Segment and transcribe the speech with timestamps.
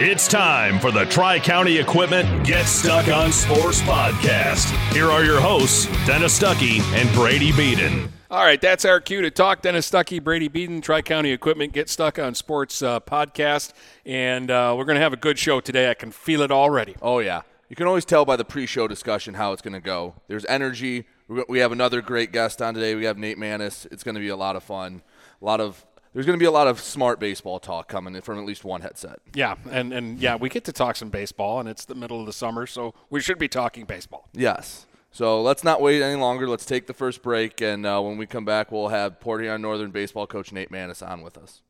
[0.00, 4.70] It's time for the Tri County Equipment Get Stuck on Sports podcast.
[4.92, 8.08] Here are your hosts, Dennis Stuckey and Brady Beaton.
[8.30, 9.60] All right, that's our cue to talk.
[9.60, 13.72] Dennis Stuckey, Brady Beaton, Tri County Equipment Get Stuck on Sports uh, podcast.
[14.06, 15.90] And uh, we're going to have a good show today.
[15.90, 16.94] I can feel it already.
[17.02, 17.42] Oh, yeah.
[17.68, 20.14] You can always tell by the pre show discussion how it's going to go.
[20.28, 21.06] There's energy.
[21.26, 22.94] We have another great guest on today.
[22.94, 23.84] We have Nate Manis.
[23.90, 25.02] It's going to be a lot of fun.
[25.42, 25.84] A lot of
[26.18, 28.80] there's going to be a lot of smart baseball talk coming from at least one
[28.80, 29.20] headset.
[29.34, 32.26] Yeah, and, and yeah, we get to talk some baseball, and it's the middle of
[32.26, 34.28] the summer, so we should be talking baseball.
[34.32, 34.88] Yes.
[35.12, 36.48] So let's not wait any longer.
[36.48, 39.62] Let's take the first break, and uh, when we come back, we'll have Port Huron
[39.62, 41.62] Northern baseball coach Nate Manis on with us.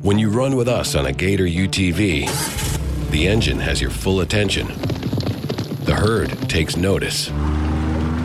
[0.00, 4.68] When you run with us on a Gator UTV, the engine has your full attention.
[5.84, 7.30] The herd takes notice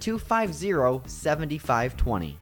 [0.00, 2.41] 250 7520.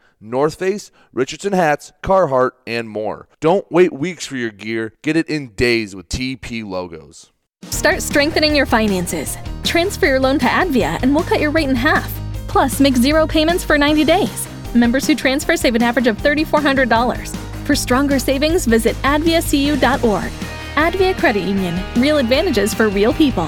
[0.21, 3.27] North Face, Richardson hats, Carhartt, and more.
[3.39, 4.93] Don't wait weeks for your gear.
[5.01, 7.31] Get it in days with TP logos.
[7.63, 9.37] Start strengthening your finances.
[9.63, 12.11] Transfer your loan to Advia and we'll cut your rate in half.
[12.47, 14.47] Plus, make zero payments for 90 days.
[14.75, 17.35] Members who transfer save an average of $3,400.
[17.65, 20.31] For stronger savings, visit adviacu.org.
[20.75, 21.79] Advia Credit Union.
[21.95, 23.47] Real advantages for real people.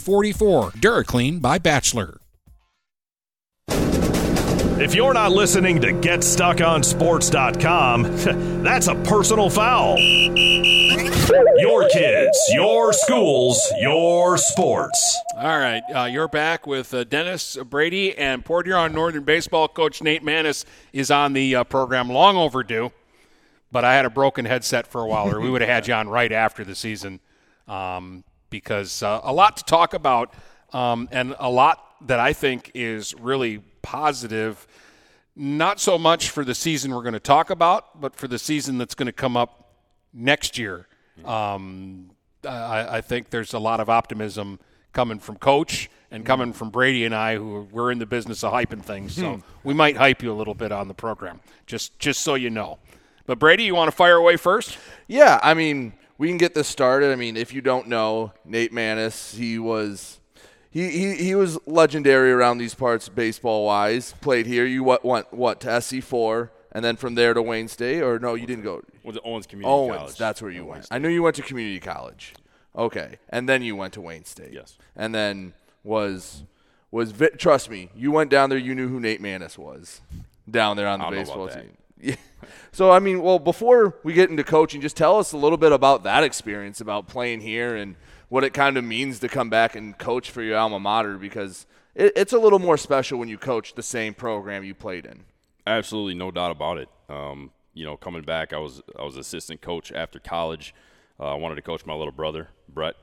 [0.01, 0.71] 44.
[0.71, 2.21] DuraClean by Bachelor.
[4.81, 8.03] If you're not listening to GetStuckOnSports.com,
[8.63, 9.99] that's a personal foul.
[9.99, 15.21] Your kids, your schools, your sports.
[15.37, 20.01] All right, uh, you're back with uh, Dennis Brady and Port Huron Northern baseball coach
[20.01, 22.09] Nate Manis is on the uh, program.
[22.09, 22.91] Long overdue,
[23.71, 25.93] but I had a broken headset for a while, or we would have had you
[25.93, 27.19] on right after the season.
[27.67, 30.31] Um, because uh, a lot to talk about
[30.73, 34.67] um, and a lot that I think is really positive.
[35.35, 38.77] Not so much for the season we're going to talk about, but for the season
[38.77, 39.73] that's going to come up
[40.13, 40.87] next year.
[41.25, 42.11] Um,
[42.47, 44.59] I, I think there's a lot of optimism
[44.93, 48.51] coming from Coach and coming from Brady and I, who we're in the business of
[48.51, 49.15] hyping things.
[49.15, 49.39] So Hmm.
[49.63, 52.79] we might hype you a little bit on the program, just just so you know.
[53.25, 54.77] But Brady, you want to fire away first?
[55.07, 57.11] Yeah, I mean, we can get this started.
[57.11, 60.19] I mean, if you don't know, Nate Manis, he was
[60.69, 64.13] he, he, he was legendary around these parts baseball wise.
[64.21, 64.63] Played here.
[64.63, 68.19] You what went what to SC four and then from there to Wayne State or
[68.19, 70.17] no, you didn't go Was it Owens Community Owens, College?
[70.17, 70.81] that's where you Yeah, went.
[70.83, 72.35] Wayne I knew you went to community college.
[72.77, 73.17] Okay.
[73.29, 74.53] And then you went to Wayne State.
[74.53, 74.77] Yes.
[74.95, 75.53] And then
[75.83, 76.43] was
[76.91, 80.01] was trust me, you went down there, you knew who Nate Manis was
[80.47, 81.77] down there on the I don't know baseball team.
[82.01, 82.15] Yeah.
[82.73, 85.71] So I mean, well, before we get into coaching, just tell us a little bit
[85.73, 87.95] about that experience about playing here and
[88.29, 91.65] what it kind of means to come back and coach for your alma mater because
[91.93, 95.25] it, it's a little more special when you coach the same program you played in.
[95.67, 96.89] Absolutely, no doubt about it.
[97.09, 100.73] Um, you know, coming back, I was I was assistant coach after college.
[101.19, 102.95] Uh, I wanted to coach my little brother Brett,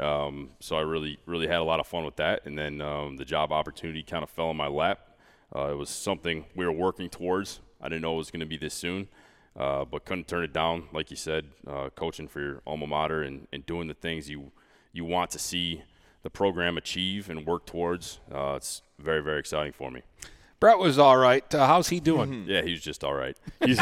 [0.00, 2.46] um, so I really really had a lot of fun with that.
[2.46, 5.00] And then um, the job opportunity kind of fell in my lap.
[5.54, 7.60] Uh, it was something we were working towards.
[7.86, 9.06] I didn't know it was going to be this soon,
[9.56, 10.88] uh, but couldn't turn it down.
[10.92, 14.50] Like you said, uh, coaching for your alma mater and, and doing the things you
[14.92, 15.82] you want to see
[16.24, 18.18] the program achieve and work towards.
[18.34, 20.02] Uh, it's very very exciting for me.
[20.58, 21.54] Brett was all right.
[21.54, 22.44] Uh, how's he doing?
[22.48, 23.36] Yeah, he's just all right.
[23.64, 23.78] He's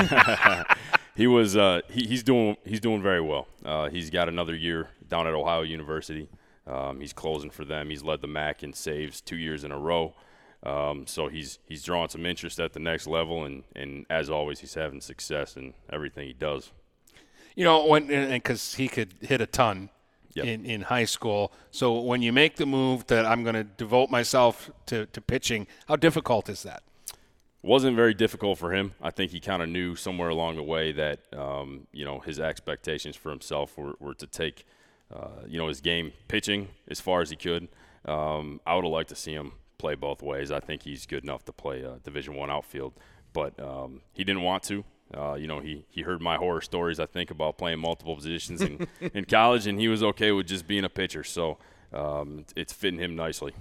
[1.17, 3.47] he was uh, he, he's doing he's doing very well.
[3.65, 6.29] Uh, he's got another year down at Ohio University.
[6.67, 7.89] Um, he's closing for them.
[7.89, 10.15] He's led the MAC in saves two years in a row.
[10.64, 14.61] Um, so he's he's drawing some interest at the next level, and, and as always,
[14.61, 16.72] he's having success in everything he does.
[17.55, 19.90] You know, when because he could hit a ton
[20.37, 20.46] Yep.
[20.46, 21.52] in, in high school.
[21.70, 25.69] So when you make the move that I'm going to devote myself to, to pitching,
[25.87, 26.82] how difficult is that?
[27.64, 28.93] wasn't very difficult for him.
[29.00, 32.38] I think he kind of knew somewhere along the way that um, you know his
[32.38, 34.67] expectations for himself were, were to take
[35.14, 37.69] uh, you know his game pitching as far as he could.
[38.05, 40.50] Um, I would have liked to see him play both ways.
[40.50, 42.94] I think he's good enough to play uh, Division One outfield,
[43.32, 44.85] but um, he didn't want to.
[45.17, 46.99] Uh, you know, he, he heard my horror stories.
[46.99, 50.67] I think about playing multiple positions in, in college, and he was okay with just
[50.67, 51.23] being a pitcher.
[51.23, 51.59] So
[51.93, 53.53] um, it's fitting him nicely.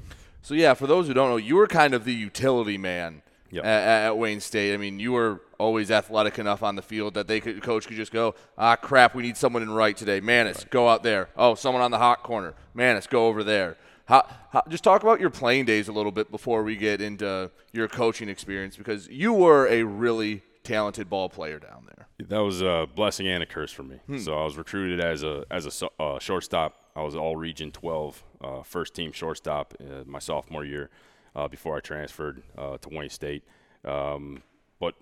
[0.42, 3.22] So yeah, for those who don't know, you were kind of the utility man
[3.52, 3.66] Yep.
[3.66, 4.74] at, at Wayne State.
[4.74, 7.96] I mean, you were always athletic enough on the field that they could coach could
[7.98, 10.20] just go, ah, crap, we need someone in right today.
[10.20, 11.30] Manis, go out there.
[11.38, 12.56] Oh, someone on the hot corner.
[12.74, 13.78] Manis, go over there.
[14.06, 17.50] How, how, just talk about your playing days a little bit before we get into
[17.72, 22.08] your coaching experience because you were a really talented ball player down there.
[22.28, 24.00] That was a blessing and a curse for me.
[24.20, 26.76] So I was recruited as a as a uh, shortstop.
[26.96, 30.90] I was all Region 12, uh, first team shortstop uh, my sophomore year
[31.36, 33.44] uh, before I transferred uh, to Wayne State.
[33.84, 34.44] Um,
[34.80, 34.96] but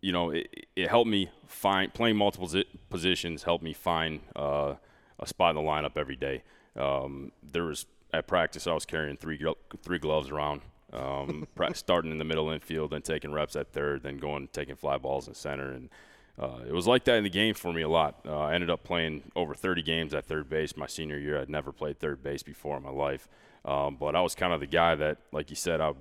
[0.00, 2.50] you know, it, it helped me find playing multiple
[2.88, 4.74] positions helped me find uh,
[5.18, 6.42] a spot in the lineup every day.
[6.76, 9.38] Um, there was at practice I was carrying three
[9.82, 10.62] three gloves around,
[10.92, 14.76] um, pra- starting in the middle infield, then taking reps at third, then going taking
[14.76, 15.90] fly balls in center, and
[16.38, 18.20] uh, it was like that in the game for me a lot.
[18.26, 21.40] Uh, I ended up playing over 30 games at third base my senior year.
[21.40, 23.28] I'd never played third base before in my life,
[23.64, 25.96] um, but I was kind of the guy that, like you said, I'd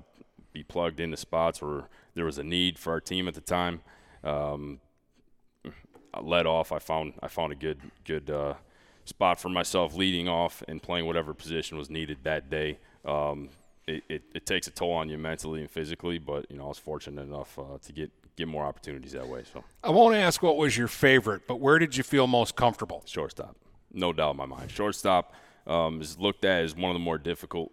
[0.54, 3.82] be plugged into spots where there was a need for our team at the time.
[4.24, 4.80] Um,
[6.14, 6.72] I led off.
[6.72, 8.56] I found I found a good good uh,
[9.10, 12.80] spot for myself leading off and playing whatever position was needed that day.
[13.04, 13.50] Um,
[13.88, 16.68] it, it, it takes a toll on you mentally and physically, but you know I
[16.68, 19.44] was fortunate enough uh, to get get more opportunities that way.
[19.52, 23.04] So I won't ask what was your favorite, but where did you feel most comfortable?
[23.06, 23.56] shortstop,
[23.92, 24.72] no doubt in my mind.
[24.72, 25.34] Shortstop
[25.68, 27.72] um, is looked at as one of the more difficult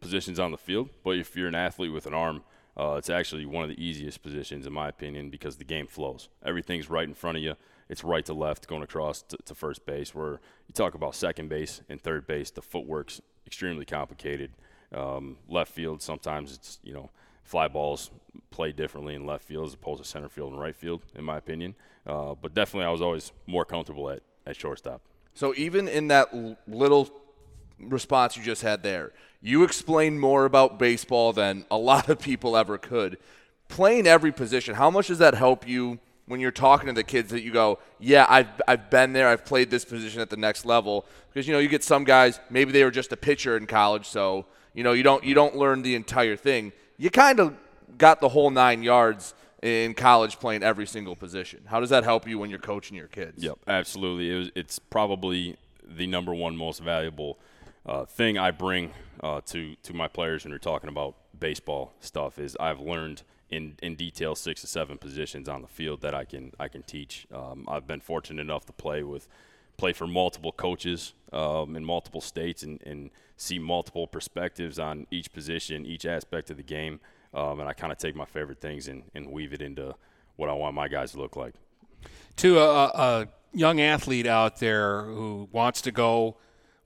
[0.00, 2.42] positions on the field, but if you're an athlete with an arm,
[2.76, 6.28] uh, it's actually one of the easiest positions in my opinion because the game flows.
[6.44, 7.54] Everything's right in front of you.
[7.92, 10.14] It's right to left going across to, to first base.
[10.14, 14.52] Where you talk about second base and third base, the footwork's extremely complicated.
[14.94, 17.10] Um, left field sometimes it's you know
[17.44, 18.10] fly balls
[18.50, 21.36] play differently in left field as opposed to center field and right field, in my
[21.36, 21.74] opinion.
[22.06, 25.02] Uh, but definitely, I was always more comfortable at, at shortstop.
[25.34, 26.34] So even in that
[26.66, 27.10] little
[27.78, 32.56] response you just had there, you explained more about baseball than a lot of people
[32.56, 33.18] ever could.
[33.68, 37.30] Playing every position, how much does that help you when you're talking to the kids
[37.30, 40.64] that you go, yeah, I've, I've been there, I've played this position at the next
[40.64, 41.06] level?
[41.28, 44.06] Because you know you get some guys, maybe they were just a pitcher in college,
[44.06, 46.72] so you know you don't you don't learn the entire thing.
[46.98, 47.56] You kind of
[47.98, 51.62] got the whole nine yards in college playing every single position.
[51.66, 53.42] How does that help you when you're coaching your kids?
[53.42, 54.30] Yep, absolutely.
[54.30, 57.38] It was, it's probably the number one most valuable
[57.86, 62.38] uh, thing I bring uh, to to my players when you're talking about baseball stuff
[62.38, 66.24] is I've learned in, in detail six to seven positions on the field that I
[66.24, 67.26] can I can teach.
[67.32, 69.28] Um, I've been fortunate enough to play with
[69.76, 75.32] play for multiple coaches um, in multiple states and, and see multiple perspectives on each
[75.32, 76.98] position, each aspect of the game.
[77.34, 79.94] Um, and I kind of take my favorite things and, and weave it into
[80.36, 81.54] what I want my guys to look like.
[82.36, 86.36] To a, a young athlete out there who wants to go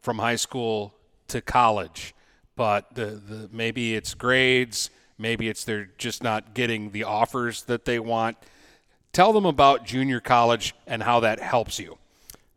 [0.00, 0.94] from high school
[1.28, 2.14] to college,
[2.54, 7.84] but the, the maybe it's grades, maybe it's they're just not getting the offers that
[7.84, 8.36] they want.
[9.12, 11.98] Tell them about junior college and how that helps you.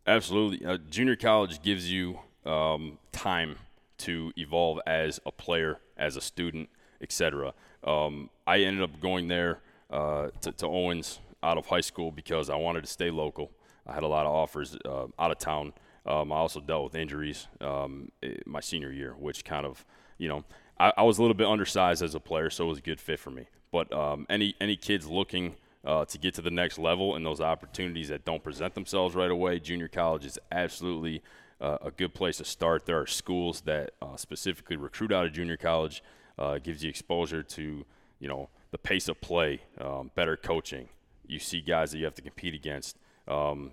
[0.05, 0.65] Absolutely.
[0.65, 3.55] Uh, junior college gives you um, time
[3.99, 6.69] to evolve as a player, as a student,
[7.01, 7.53] etc.
[7.83, 12.49] Um, I ended up going there uh, to, to, Owens out of high school because
[12.49, 13.51] I wanted to stay local.
[13.85, 15.73] I had a lot of offers uh, out of town.
[16.05, 18.11] Um, I also dealt with injuries um,
[18.45, 19.85] my senior year, which kind of,
[20.17, 20.43] you know,
[20.79, 22.99] I, I, was a little bit undersized as a player, so it was a good
[22.99, 23.45] fit for me.
[23.71, 25.55] But um, any any kids looking–
[25.85, 29.31] uh, to get to the next level and those opportunities that don't present themselves right
[29.31, 31.21] away, junior college is absolutely
[31.61, 32.85] uh, a good place to start.
[32.85, 36.03] There are schools that uh, specifically recruit out of junior college,
[36.37, 37.85] uh, gives you exposure to,
[38.19, 40.89] you know, the pace of play, um, better coaching.
[41.25, 42.97] You see guys that you have to compete against.
[43.27, 43.71] Um,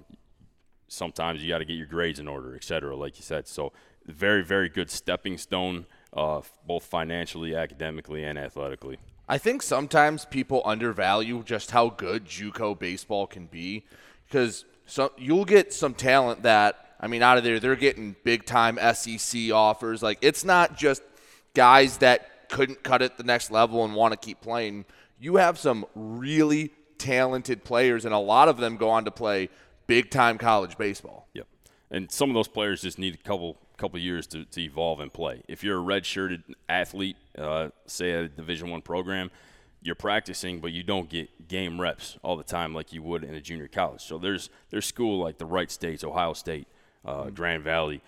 [0.89, 3.49] sometimes you got to get your grades in order, et cetera, like you said.
[3.49, 3.73] So
[4.07, 8.99] very, very good stepping stone, uh, both financially, academically, and athletically.
[9.29, 13.85] I think sometimes people undervalue just how good JUCO baseball can be
[14.27, 18.47] because so you'll get some talent that I mean out of there they're getting big
[18.47, 20.03] time SEC offers.
[20.03, 21.03] Like it's not just
[21.55, 24.85] guys that couldn't cut it the next level and want to keep playing.
[25.19, 29.49] You have some really talented players and a lot of them go on to play
[29.89, 31.29] big time college baseball.
[31.35, 31.47] Yep.
[31.91, 35.13] And some of those players just need a couple couple years to, to evolve and
[35.13, 35.43] play.
[35.49, 39.31] If you're a red-shirted athlete, uh, say at a Division One program,
[39.83, 43.35] you're practicing, but you don't get game reps all the time like you would in
[43.35, 44.03] a junior college.
[44.03, 46.67] So there's there's school like the Wright States, Ohio State,
[47.05, 47.35] uh, mm-hmm.
[47.35, 48.01] Grand Valley,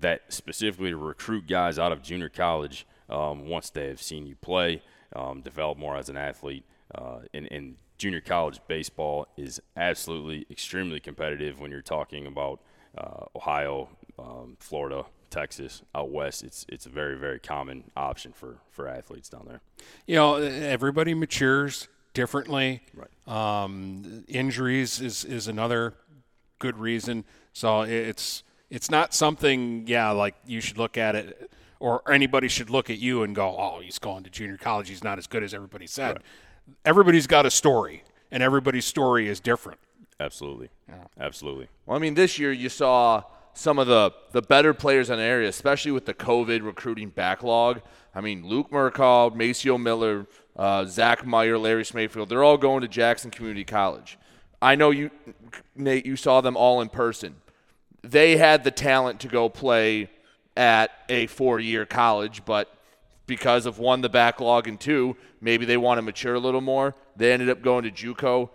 [0.00, 4.82] that specifically recruit guys out of junior college um, once they have seen you play,
[5.14, 6.64] um, develop more as an athlete.
[6.94, 12.60] Uh, and, and junior college baseball is absolutely extremely competitive when you're talking about
[12.96, 15.04] uh, Ohio, um, Florida,
[15.36, 19.60] Texas, out west, it's it's a very very common option for for athletes down there.
[20.06, 22.80] You know, everybody matures differently.
[22.94, 23.62] Right.
[23.62, 25.92] Um, injuries is is another
[26.58, 27.24] good reason.
[27.52, 31.50] So it's it's not something, yeah, like you should look at it,
[31.80, 34.88] or anybody should look at you and go, "Oh, he's going to junior college.
[34.88, 36.22] He's not as good as everybody said." Right.
[36.86, 39.78] Everybody's got a story, and everybody's story is different.
[40.18, 40.70] Absolutely.
[40.88, 40.94] Yeah.
[41.20, 41.68] Absolutely.
[41.84, 43.22] Well, I mean, this year you saw
[43.56, 47.80] some of the, the better players in the area, especially with the COVID recruiting backlog.
[48.14, 52.88] I mean, Luke Murkaw, Maceo Miller, uh, Zach Meyer, Larry Smayfield, they're all going to
[52.88, 54.18] Jackson Community College.
[54.60, 55.10] I know you,
[55.74, 57.36] Nate, you saw them all in person.
[58.02, 60.10] They had the talent to go play
[60.54, 62.72] at a four year college, but
[63.26, 66.94] because of one, the backlog, and two, maybe they want to mature a little more.
[67.16, 68.50] They ended up going to Juco.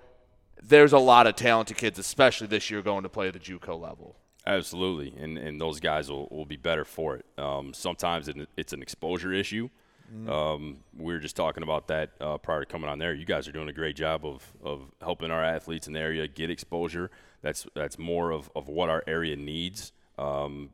[0.61, 4.15] There's a lot of talented kids, especially this year, going to play the Juco level.
[4.45, 7.25] Absolutely, and and those guys will, will be better for it.
[7.37, 9.69] Um, sometimes it's an exposure issue.
[10.13, 10.29] Mm-hmm.
[10.29, 13.13] Um, we were just talking about that uh, prior to coming on there.
[13.13, 16.27] You guys are doing a great job of, of helping our athletes in the area
[16.27, 17.11] get exposure.
[17.41, 19.93] That's that's more of, of what our area needs.
[20.17, 20.71] Um,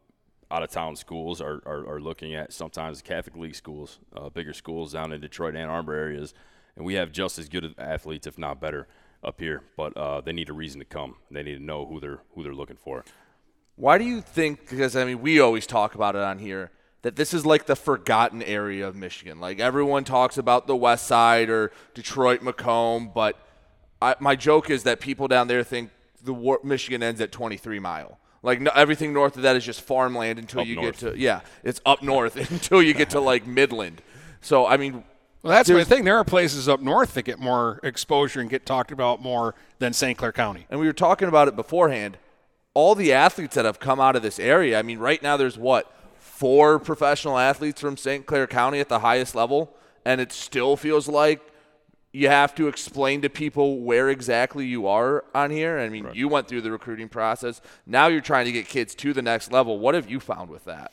[0.50, 4.54] out of town schools are, are, are, looking at sometimes Catholic League schools, uh, bigger
[4.54, 6.34] schools down in Detroit, Ann Arbor areas,
[6.78, 8.88] and we have just as good athletes, if not better,
[9.24, 9.62] up here.
[9.76, 11.16] But uh, they need a reason to come.
[11.30, 13.04] They need to know who they're who they're looking for.
[13.78, 14.70] Why do you think?
[14.70, 16.72] Because I mean, we always talk about it on here
[17.04, 19.40] that this is like the forgotten area of Michigan.
[19.40, 23.38] Like everyone talks about the West Side or Detroit, Macomb, but
[24.02, 25.92] I, my joke is that people down there think
[26.24, 28.18] the war, Michigan ends at 23 mile.
[28.44, 31.00] Like no, everything north of that is just farmland until up you north.
[31.00, 34.02] get to yeah, it's up north until you get to like Midland.
[34.42, 35.04] So I mean,
[35.44, 36.04] well, that's my thing.
[36.04, 39.94] There are places up north that get more exposure and get talked about more than
[39.94, 40.18] St.
[40.18, 40.66] Clair County.
[40.70, 42.18] And we were talking about it beforehand
[42.78, 44.78] all the athletes that have come out of this area.
[44.78, 48.24] I mean, right now there's what four professional athletes from St.
[48.28, 51.42] Clair County at the highest level, and it still feels like
[52.12, 55.80] you have to explain to people where exactly you are on here.
[55.80, 56.16] I mean, right.
[56.16, 57.62] you went through the recruiting process.
[57.88, 59.80] Now you're trying to get kids to the next level.
[59.80, 60.92] What have you found with that?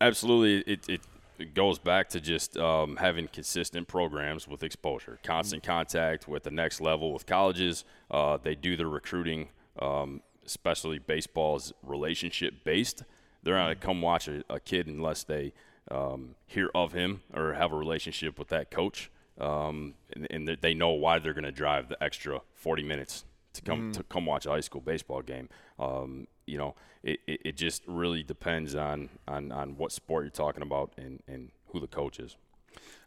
[0.00, 1.00] Absolutely, it, it,
[1.38, 5.70] it goes back to just um, having consistent programs with exposure, constant mm-hmm.
[5.70, 7.84] contact with the next level with colleges.
[8.10, 9.48] Uh, they do the recruiting
[9.78, 13.02] um, especially baseball is relationship based.
[13.42, 15.52] They're not going to come watch a, a, kid unless they
[15.90, 19.10] um, hear of him or have a relationship with that coach,
[19.40, 23.62] um, and, and they know why they're going to drive the extra 40 minutes to
[23.62, 23.94] come mm.
[23.94, 25.48] to come watch a high school baseball game.
[25.78, 30.30] Um, you know, it, it, it, just really depends on, on, on what sport you're
[30.30, 32.36] talking about and, and who the coach is.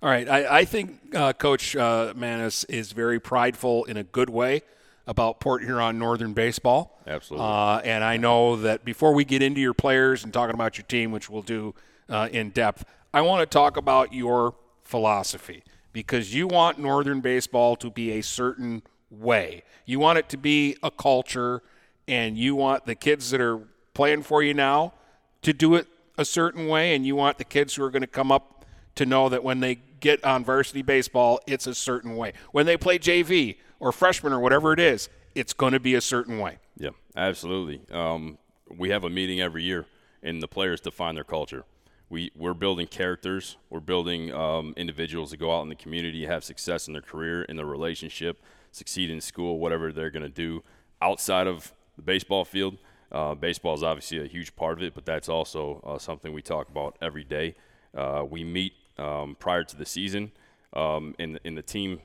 [0.02, 4.30] All right, I, I think uh, Coach uh, Manis is very prideful in a good
[4.30, 4.62] way
[5.10, 7.02] about Port Huron Northern baseball.
[7.08, 7.46] Absolutely.
[7.46, 10.86] Uh, and I know that before we get into your players and talking about your
[10.86, 11.74] team, which we'll do
[12.08, 15.64] uh, in depth, I want to talk about your philosophy
[15.94, 19.64] because you want Northern baseball to be a certain way.
[19.84, 21.64] You want it to be a culture,
[22.08, 23.62] and you want the kids that are
[23.96, 24.94] playing for you now
[25.42, 25.88] to do it
[26.20, 28.64] a certain way, and you want the kids who are going to come up
[28.94, 32.34] to know that when they get on varsity baseball, it's a certain way.
[32.52, 36.02] When they play JV, or freshman or whatever it is, it's going to be a
[36.02, 36.58] certain way.
[36.78, 37.82] Yeah, absolutely.
[37.92, 38.38] Um,
[38.70, 39.86] we have a meeting every year,
[40.22, 41.64] and the players define their culture.
[42.10, 43.58] We, we're building characters.
[43.70, 47.44] We're building um, individuals to go out in the community, have success in their career,
[47.44, 50.64] in their relationship, succeed in school, whatever they're going to do
[51.02, 52.78] outside of the baseball field.
[53.12, 56.42] Uh, baseball is obviously a huge part of it, but that's also uh, something we
[56.42, 57.56] talk about every day.
[57.96, 60.32] Uh, we meet um, prior to the season,
[60.74, 62.02] um, and, and the team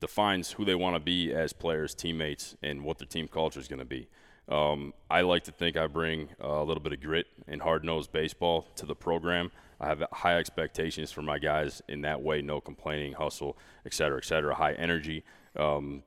[0.00, 3.68] defines who they want to be as players, teammates, and what their team culture is
[3.68, 4.08] going to be.
[4.48, 8.12] Um, I like to think I bring a little bit of grit and hard nosed
[8.12, 9.50] baseball to the program.
[9.80, 14.18] I have high expectations for my guys in that way no complaining, hustle, et cetera,
[14.18, 15.22] et cetera, high energy.
[15.56, 16.02] Um,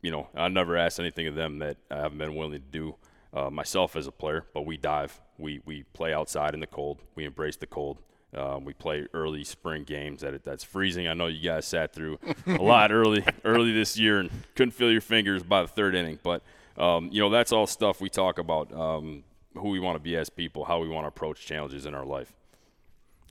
[0.00, 2.96] you know, I never asked anything of them that I haven't been willing to do
[3.34, 5.20] uh, myself as a player, but we dive.
[5.38, 7.00] We, we play outside in the cold.
[7.14, 7.98] We embrace the cold.
[8.34, 11.06] Um, we play early spring games that that's freezing.
[11.06, 14.90] I know you guys sat through a lot early early this year and couldn't feel
[14.90, 16.18] your fingers by the third inning.
[16.22, 16.42] But
[16.78, 18.72] um, you know that's all stuff we talk about.
[18.72, 19.24] Um,
[19.54, 22.04] who we want to be as people, how we want to approach challenges in our
[22.04, 22.32] life.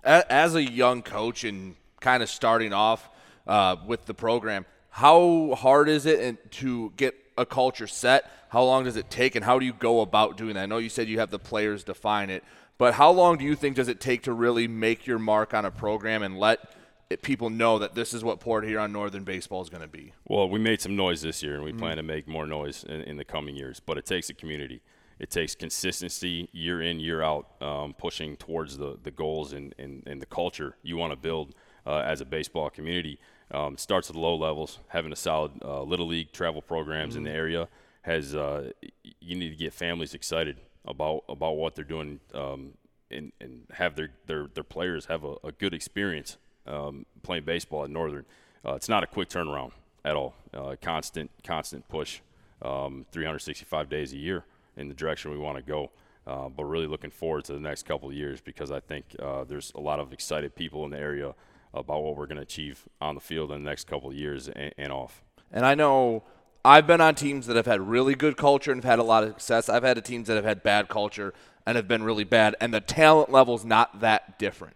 [0.04, 3.10] As a young coach and kind of starting off
[3.48, 8.30] uh, with the program, how hard is it to get a culture set?
[8.50, 10.64] How long does it take, and how do you go about doing that?
[10.64, 12.44] I know you said you have the players define it,
[12.82, 15.66] but how long do you think does it take to really make your mark on
[15.66, 16.74] a program and let
[17.12, 20.14] it, people know that this is what Port Huron Northern baseball is going to be?
[20.28, 21.80] Well, we made some noise this year, and we mm-hmm.
[21.80, 23.80] plan to make more noise in, in, the coming years.
[23.80, 24.82] But it takes a community.
[25.20, 30.02] It takes consistency year in, year out, um, pushing towards the, the goals and, and,
[30.08, 31.54] and the culture you want to build
[31.86, 33.20] uh, as a baseball community.
[33.52, 37.18] Um, starts at the low levels, having a solid uh, little league travel programs mm-hmm.
[37.20, 37.38] in the mm-hmm.
[37.38, 37.68] area
[38.02, 38.72] has uh,
[39.20, 42.74] you need to get families excited about about what they're doing um,
[43.12, 47.84] and, and have their, their, their players have a, a good experience um, playing baseball
[47.84, 48.26] at Northern.
[48.66, 49.72] Uh, it's not a quick turnaround
[50.06, 50.34] at all.
[50.54, 52.22] Uh, constant constant push,
[52.62, 54.46] um, 365 days a year
[54.78, 55.92] in the direction we want to go.
[56.28, 59.44] Uh, but really looking forward to the next couple of years because I think uh,
[59.44, 61.34] there's a lot of excited people in the area
[61.74, 64.48] about what we're going to achieve on the field in the next couple of years
[64.48, 65.24] and, and off.
[65.52, 66.24] And I know
[66.64, 69.24] I've been on teams that have had really good culture and have had a lot
[69.24, 69.68] of success.
[69.68, 71.34] I've had teams that have had bad culture
[71.66, 74.76] and have been really bad, and the talent level's not that different.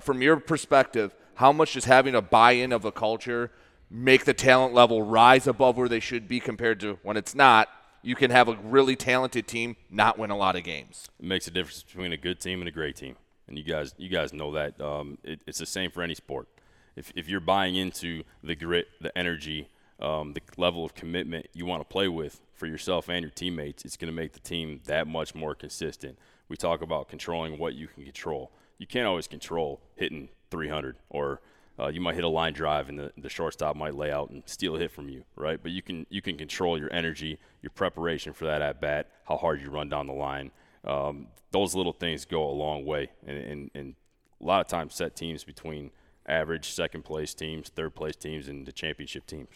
[0.00, 3.50] From your perspective, how much does having a buy-in of a culture
[3.90, 7.68] make the talent level rise above where they should be compared to when it's not?
[8.02, 11.08] You can have a really talented team not win a lot of games.
[11.18, 13.16] It makes a difference between a good team and a great team,
[13.48, 14.80] and you guys, you guys know that.
[14.80, 16.48] Um, it, it's the same for any sport.
[16.94, 19.68] If, if you're buying into the grit, the energy,
[20.00, 23.84] um, the level of commitment you want to play with for yourself and your teammates,
[23.84, 26.18] it's going to make the team that much more consistent.
[26.48, 28.52] We talk about controlling what you can control.
[28.78, 31.40] You can't always control hitting 300 or
[31.80, 34.42] uh, you might hit a line drive and the, the shortstop might lay out and
[34.46, 35.60] steal a hit from you, right?
[35.62, 39.36] But you can you can control your energy, your preparation for that at bat, how
[39.36, 40.50] hard you run down the line.
[40.84, 43.94] Um, those little things go a long way, and, and, and
[44.40, 45.90] a lot of times set teams between
[46.26, 49.48] average second place teams, third place teams, and the championship teams.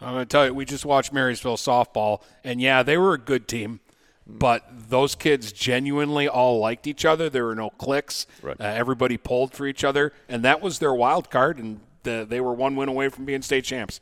[0.00, 3.18] I'm going to tell you, we just watched Marysville softball, and yeah, they were a
[3.18, 3.80] good team,
[4.26, 7.30] but those kids genuinely all liked each other.
[7.30, 8.26] There were no cliques.
[8.42, 8.60] Right.
[8.60, 12.40] Uh, everybody pulled for each other, and that was their wild card, and the, they
[12.40, 14.00] were one win away from being state champs.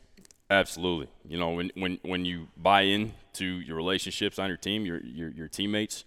[0.50, 1.08] Absolutely.
[1.26, 5.30] You know, when when when you buy into your relationships on your team, your your,
[5.30, 6.04] your teammates,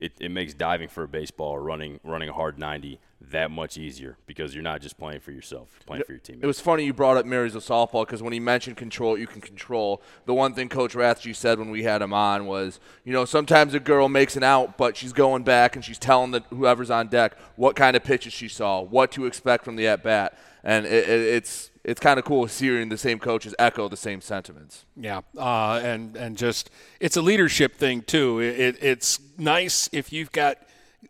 [0.00, 2.98] it, it makes diving for a baseball or running running a hard 90
[3.30, 6.40] that much easier because you're not just playing for yourself, you're playing for your team.
[6.42, 9.40] It was funny you brought up Marysville softball because when he mentioned control, you can
[9.40, 10.02] control.
[10.26, 13.74] The one thing Coach Rathje said when we had him on was, you know, sometimes
[13.74, 17.08] a girl makes an out, but she's going back and she's telling the, whoever's on
[17.08, 20.86] deck what kind of pitches she saw, what to expect from the at bat, and
[20.86, 24.84] it, it, it's it's kind of cool hearing the same coaches echo the same sentiments.
[24.96, 28.40] Yeah, uh, and and just it's a leadership thing too.
[28.40, 30.58] It, it's nice if you've got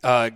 [0.03, 0.29] uh,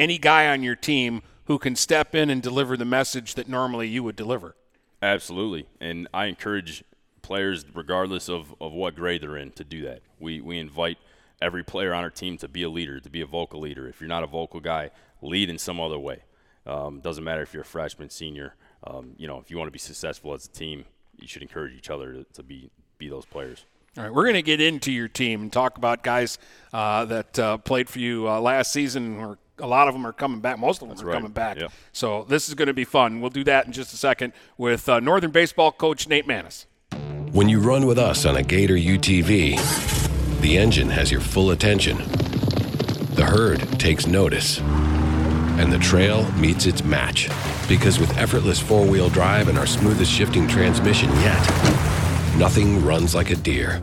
[0.00, 3.86] any guy on your team who can step in and deliver the message that normally
[3.86, 4.56] you would deliver.
[5.02, 5.66] Absolutely.
[5.80, 6.82] And I encourage
[7.22, 10.00] players, regardless of, of what grade they're in, to do that.
[10.18, 10.98] We, we invite
[11.40, 13.88] every player on our team to be a leader, to be a vocal leader.
[13.88, 14.90] If you're not a vocal guy,
[15.22, 16.22] lead in some other way.
[16.66, 18.54] Um, doesn't matter if you're a freshman, senior.
[18.84, 20.84] Um, you know, if you want to be successful as a team,
[21.18, 23.64] you should encourage each other to, to be be those players.
[23.96, 26.38] All right, we're going to get into your team and talk about guys
[26.72, 29.18] uh, that uh, played for you uh, last season.
[29.18, 30.58] Or a lot of them are coming back.
[30.58, 31.14] Most of them That's are right.
[31.14, 31.58] coming back.
[31.58, 31.72] Yep.
[31.92, 33.20] So this is going to be fun.
[33.20, 36.66] We'll do that in just a second with uh, Northern baseball coach Nate Manis.
[37.32, 41.98] When you run with us on a Gator UTV, the engine has your full attention.
[43.14, 44.60] The herd takes notice.
[44.60, 47.28] And the trail meets its match.
[47.68, 51.40] Because with effortless four wheel drive and our smoothest shifting transmission yet,
[52.36, 53.82] nothing runs like a Deere.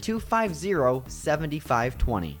[0.00, 2.40] 250 7520.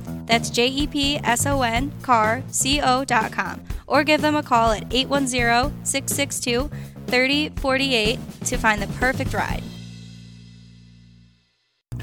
[0.25, 3.61] That's J E P S O N car C O.com.
[3.87, 6.69] Or give them a call at 810 662
[7.07, 9.63] 3048 to find the perfect ride.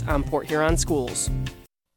[0.00, 1.28] on Port Huron schools.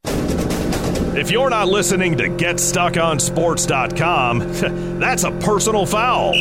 [0.03, 4.39] If you're not listening to GetStuckOnSports.com,
[4.99, 6.35] that's a personal foul.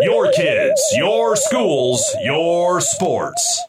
[0.00, 3.62] Your kids, your schools, your sports.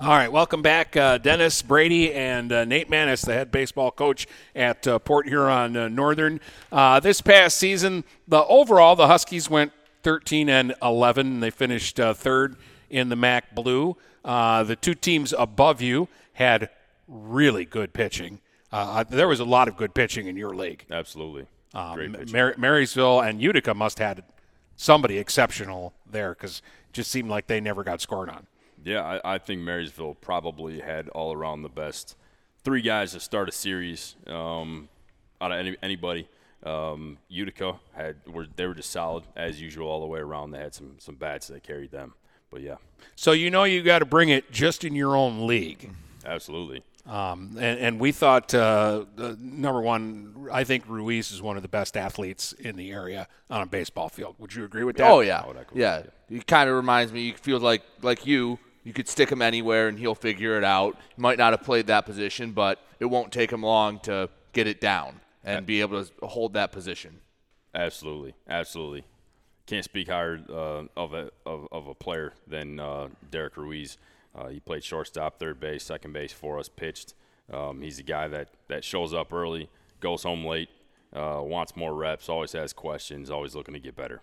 [0.00, 4.28] All right, welcome back, uh, Dennis Brady and uh, Nate Manis, the head baseball coach
[4.54, 6.38] at uh, Port Huron uh, Northern.
[6.70, 9.72] Uh, this past season, the overall the Huskies went
[10.06, 11.26] 13 and 11.
[11.26, 12.54] And they finished uh, third
[12.88, 13.96] in the MAC Blue.
[14.26, 16.70] The two teams above you had
[17.08, 18.40] really good pitching.
[19.10, 20.84] there was a lot of good pitching in your league.
[20.90, 24.24] Absolutely, um, Mar- Marysville and Utica must have had
[24.76, 28.46] somebody exceptional there because it just seemed like they never got scored on.
[28.84, 32.16] Yeah, I, I, think Marysville probably had all around the best
[32.62, 34.88] three guys to start a series um,
[35.40, 36.28] out of any, anybody.
[36.62, 40.52] Um, Utica had were they were just solid as usual all the way around.
[40.52, 42.14] They had some some bats that carried them,
[42.50, 42.76] but yeah.
[43.14, 45.90] So you know you got to bring it just in your own league.
[46.24, 46.82] Absolutely.
[47.06, 49.04] Um, and, and, we thought uh,
[49.38, 53.62] number one, I think Ruiz is one of the best athletes in the area on
[53.62, 54.34] a baseball field.
[54.40, 55.08] Would you agree with that?
[55.08, 56.02] Oh yeah, yeah.
[56.28, 57.26] He kind of reminds me.
[57.26, 60.96] He feels like like you you could stick him anywhere and he'll figure it out.
[61.14, 64.66] He might not have played that position, but it won't take him long to get
[64.66, 67.20] it down and be able to hold that position.
[67.72, 69.04] Absolutely, absolutely.
[69.66, 73.98] Can't speak higher uh, of a of, of, a player than uh, Derek Ruiz.
[74.34, 76.68] Uh, he played shortstop, third base, second base for us.
[76.68, 77.14] Pitched.
[77.52, 79.68] Um, he's a guy that that shows up early,
[80.00, 80.68] goes home late,
[81.12, 84.20] uh, wants more reps, always has questions, always looking to get better.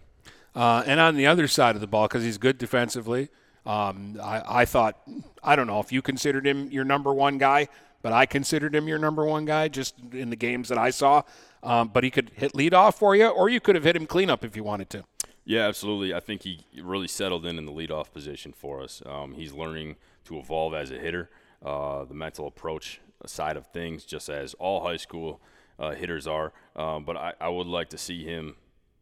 [0.55, 3.29] Uh, and on the other side of the ball, because he's good defensively,
[3.65, 5.01] um, I, I thought,
[5.43, 7.67] I don't know if you considered him your number one guy,
[8.01, 11.23] but I considered him your number one guy just in the games that I saw.
[11.63, 14.05] Um, but he could hit lead off for you, or you could have hit him
[14.05, 15.05] cleanup if you wanted to.
[15.45, 16.13] Yeah, absolutely.
[16.13, 19.01] I think he really settled in in the leadoff position for us.
[19.05, 21.29] Um, he's learning to evolve as a hitter,
[21.63, 25.41] uh, the mental approach side of things, just as all high school
[25.79, 26.53] uh, hitters are.
[26.75, 28.55] Um, but I, I, would like to see him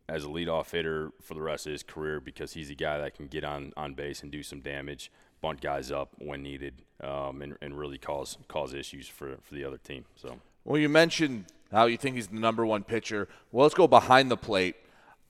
[0.10, 3.16] as a leadoff hitter for the rest of his career because he's a guy that
[3.16, 7.42] can get on, on base and do some damage, bunt guys up when needed, um,
[7.42, 10.06] and, and really cause cause issues for, for the other team.
[10.16, 10.40] So.
[10.64, 13.28] Well, you mentioned how you think he's the number one pitcher.
[13.52, 14.76] Well, let's go behind the plate.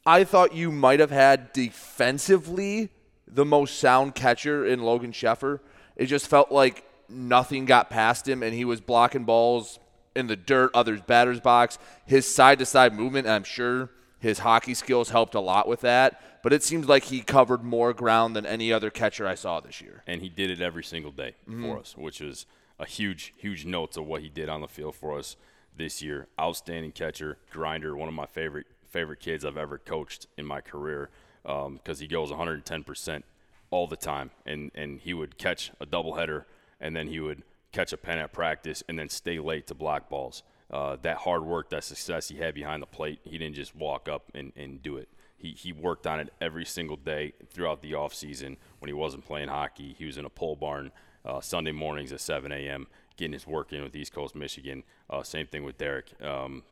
[0.05, 2.89] I thought you might have had defensively
[3.27, 5.59] the most sound catcher in Logan Sheffer.
[5.95, 9.79] It just felt like nothing got past him, and he was blocking balls
[10.15, 11.77] in the dirt, others' batters box.
[12.05, 16.21] His side to side movement, I'm sure his hockey skills helped a lot with that,
[16.43, 19.81] but it seems like he covered more ground than any other catcher I saw this
[19.81, 20.03] year.
[20.05, 21.63] And he did it every single day mm-hmm.
[21.63, 22.45] for us, which was
[22.79, 25.37] a huge, huge note to what he did on the field for us
[25.75, 26.27] this year.
[26.39, 31.09] Outstanding catcher, grinder, one of my favorite favorite kids I've ever coached in my career
[31.43, 33.23] because um, he goes 110%
[33.71, 36.45] all the time, and and he would catch a doubleheader,
[36.79, 40.09] and then he would catch a pen at practice, and then stay late to block
[40.09, 43.75] balls uh, that hard work, that success he had behind the plate, he didn't just
[43.75, 45.09] walk up and, and do it.
[45.37, 48.57] He, he worked on it every single day throughout the off season.
[48.79, 50.91] When he wasn't playing hockey, he was in a pole barn
[51.25, 52.87] uh, Sunday mornings at 7 a.m.
[53.17, 54.83] getting his work in with East Coast Michigan.
[55.09, 56.13] Uh, same thing with Derek.
[56.23, 56.63] Um,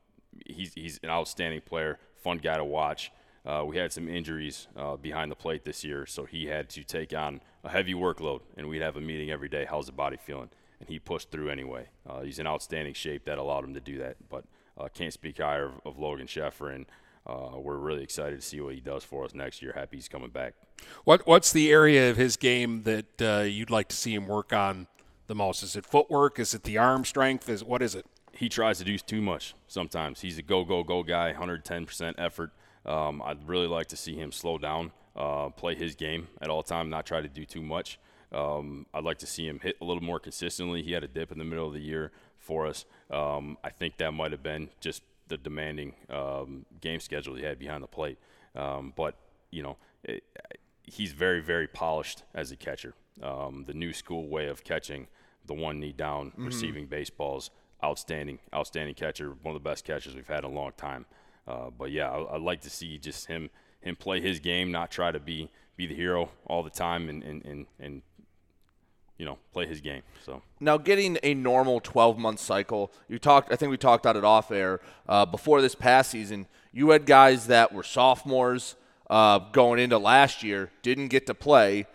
[0.45, 3.11] he's, he's an outstanding player, fun guy to watch.
[3.45, 6.83] Uh, we had some injuries uh, behind the plate this year, so he had to
[6.83, 9.65] take on a heavy workload, and we'd have a meeting every day.
[9.65, 10.49] How's the body feeling?
[10.79, 11.87] and he pushed through anyway.
[12.07, 14.17] Uh, he's in outstanding shape that allowed him to do that.
[14.29, 14.45] But
[14.77, 16.85] uh, can't speak higher of, of Logan Sheffer, and
[17.27, 19.73] uh, we're really excited to see what he does for us next year.
[19.75, 20.53] Happy he's coming back.
[21.03, 24.53] What What's the area of his game that uh, you'd like to see him work
[24.53, 24.87] on
[25.27, 25.61] the most?
[25.63, 26.39] Is it footwork?
[26.39, 27.49] Is it the arm strength?
[27.49, 28.05] Is what is it?
[28.39, 30.21] He tries to do too much sometimes.
[30.21, 32.51] He's a go go go guy, 110% effort.
[32.85, 36.63] Um, I'd really like to see him slow down, uh, play his game at all
[36.63, 37.99] time, not try to do too much.
[38.31, 40.81] Um, I'd like to see him hit a little more consistently.
[40.81, 42.85] He had a dip in the middle of the year for us.
[43.11, 47.59] Um, I think that might have been just the demanding um, game schedule he had
[47.59, 48.19] behind the plate.
[48.55, 49.15] Um, but
[49.51, 49.75] you know,
[50.05, 50.23] it,
[50.83, 52.93] he's very, very polished as a catcher.
[53.21, 55.07] Um, the new school way of catching,
[55.45, 56.45] the one knee down, mm-hmm.
[56.45, 57.51] receiving baseballs,
[57.83, 59.29] outstanding, outstanding catcher.
[59.41, 61.05] One of the best catchers we've had in a long time.
[61.47, 63.49] Uh, but yeah, I, would like to see just him
[63.81, 67.23] him play his game, not try to be be the hero all the time, and
[67.23, 68.01] and and, and
[69.17, 70.01] you know, play his game.
[70.25, 73.51] So now, getting a normal 12 month cycle, you talked.
[73.51, 76.47] I think we talked about it off air uh, before this past season.
[76.71, 78.75] You had guys that were sophomores
[79.09, 81.87] uh, going into last year, didn't get to play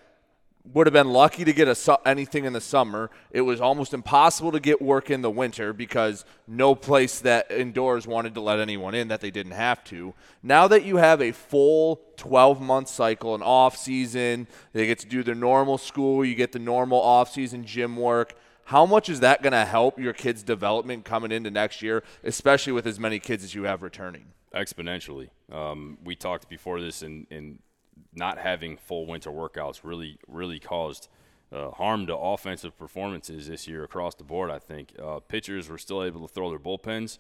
[0.73, 3.11] would have been lucky to get a, anything in the summer.
[3.31, 8.07] It was almost impossible to get work in the winter because no place that indoors
[8.07, 10.15] wanted to let anyone in that they didn't have to.
[10.43, 15.07] Now that you have a full 12 month cycle, an off season, they get to
[15.07, 18.35] do their normal school, you get the normal off season gym work.
[18.69, 22.73] How much is that going to help your kids' development coming into next year, especially
[22.73, 24.29] with as many kids as you have returning?
[24.55, 25.29] Exponentially.
[25.53, 27.59] Um, we talked before this, and, and
[28.15, 31.09] not having full winter workouts really, really caused
[31.53, 34.51] uh, harm to offensive performances this year across the board.
[34.51, 37.19] I think uh, pitchers were still able to throw their bullpens,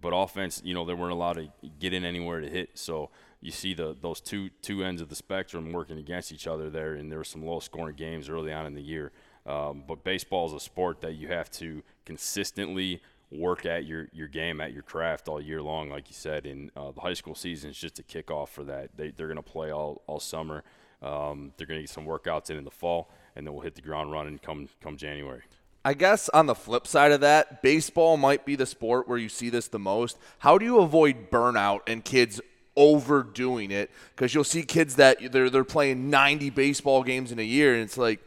[0.00, 2.70] but offense, you know, they weren't allowed to get in anywhere to hit.
[2.74, 3.10] So
[3.40, 6.94] you see the those two two ends of the spectrum working against each other there,
[6.94, 9.12] and there were some low scoring games early on in the year.
[9.44, 14.28] Um, but baseball is a sport that you have to consistently work at your, your
[14.28, 16.46] game, at your craft all year long, like you said.
[16.46, 18.90] And uh, the high school season is just a kickoff for that.
[18.96, 20.62] They, they're going to play all, all summer.
[21.02, 23.74] Um, they're going to get some workouts in in the fall, and then we'll hit
[23.74, 25.42] the ground running come come January.
[25.84, 29.28] I guess on the flip side of that, baseball might be the sport where you
[29.28, 30.18] see this the most.
[30.38, 32.40] How do you avoid burnout and kids
[32.76, 33.90] overdoing it?
[34.14, 37.82] Because you'll see kids that they're they're playing 90 baseball games in a year, and
[37.82, 38.20] it's like,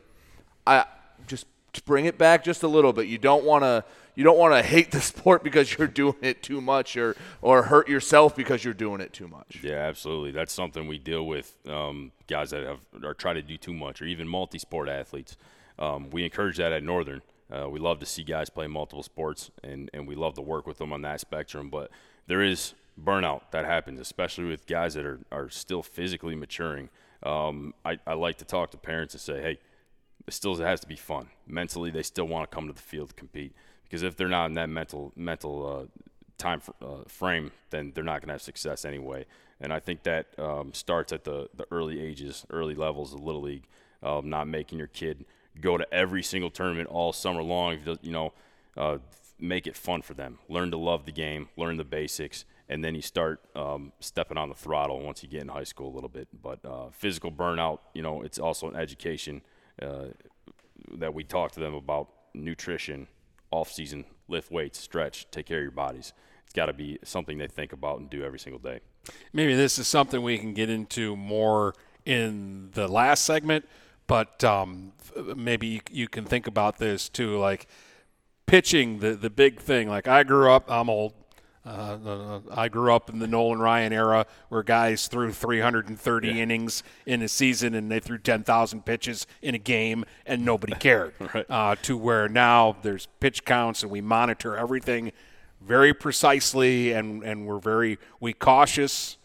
[0.65, 0.85] I
[1.27, 1.47] just
[1.85, 3.07] bring it back just a little bit.
[3.07, 3.83] You don't want to
[4.15, 7.63] you don't want to hate the sport because you're doing it too much or or
[7.63, 9.59] hurt yourself because you're doing it too much.
[9.63, 10.31] Yeah, absolutely.
[10.31, 14.01] That's something we deal with um, guys that have are trying to do too much
[14.01, 15.37] or even multi-sport athletes.
[15.77, 17.21] Um, we encourage that at Northern.
[17.51, 20.67] Uh, we love to see guys play multiple sports and, and we love to work
[20.67, 21.69] with them on that spectrum.
[21.69, 21.89] But
[22.27, 26.89] there is burnout that happens, especially with guys that are, are still physically maturing.
[27.23, 29.59] Um, I, I like to talk to parents and say, hey,
[30.27, 31.29] it still has to be fun.
[31.47, 33.53] Mentally, they still want to come to the field to compete
[33.89, 36.01] because if they're not in that mental mental uh,
[36.37, 39.25] time uh, frame, then they're not going to have success anyway.
[39.59, 43.41] And I think that um, starts at the the early ages, early levels of little
[43.41, 43.67] league,
[44.03, 45.25] um, not making your kid
[45.59, 47.79] go to every single tournament all summer long.
[48.01, 48.33] You know,
[48.77, 48.99] uh,
[49.39, 50.39] make it fun for them.
[50.47, 54.49] Learn to love the game, learn the basics, and then you start um, stepping on
[54.49, 56.27] the throttle once you get in high school a little bit.
[56.41, 59.41] But uh, physical burnout, you know, it's also an education
[59.81, 60.05] uh,
[60.97, 63.07] that we talk to them about nutrition
[63.51, 66.13] off season, lift weights, stretch, take care of your bodies.
[66.45, 68.79] It's got to be something they think about and do every single day.
[69.33, 71.73] Maybe this is something we can get into more
[72.05, 73.67] in the last segment,
[74.07, 74.93] but um,
[75.35, 77.67] maybe you can think about this too, like
[78.45, 79.87] pitching the the big thing.
[79.87, 81.13] Like I grew up, I'm old.
[81.69, 86.33] Uh, I grew up in the Nolan Ryan era where guys threw 330 yeah.
[86.33, 91.13] innings in a season and they threw 10,000 pitches in a game and nobody cared.
[91.33, 91.45] right.
[91.49, 95.11] uh, to where now there's pitch counts and we monitor everything
[95.61, 99.17] very precisely and, and we're very we cautious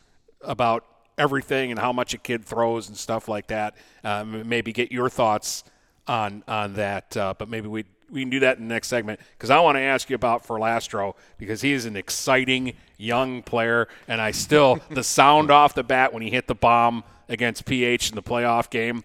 [0.43, 0.85] about
[1.17, 3.75] everything and how much a kid throws and stuff like that.
[4.03, 5.65] Um, maybe get your thoughts
[6.07, 9.21] on on that, uh, but maybe we we can do that in the next segment
[9.37, 13.88] because I want to ask you about Forlastro because he is an exciting young player,
[14.09, 18.11] and I still the sound off the bat when he hit the bomb against PH
[18.11, 19.05] in the playoff game,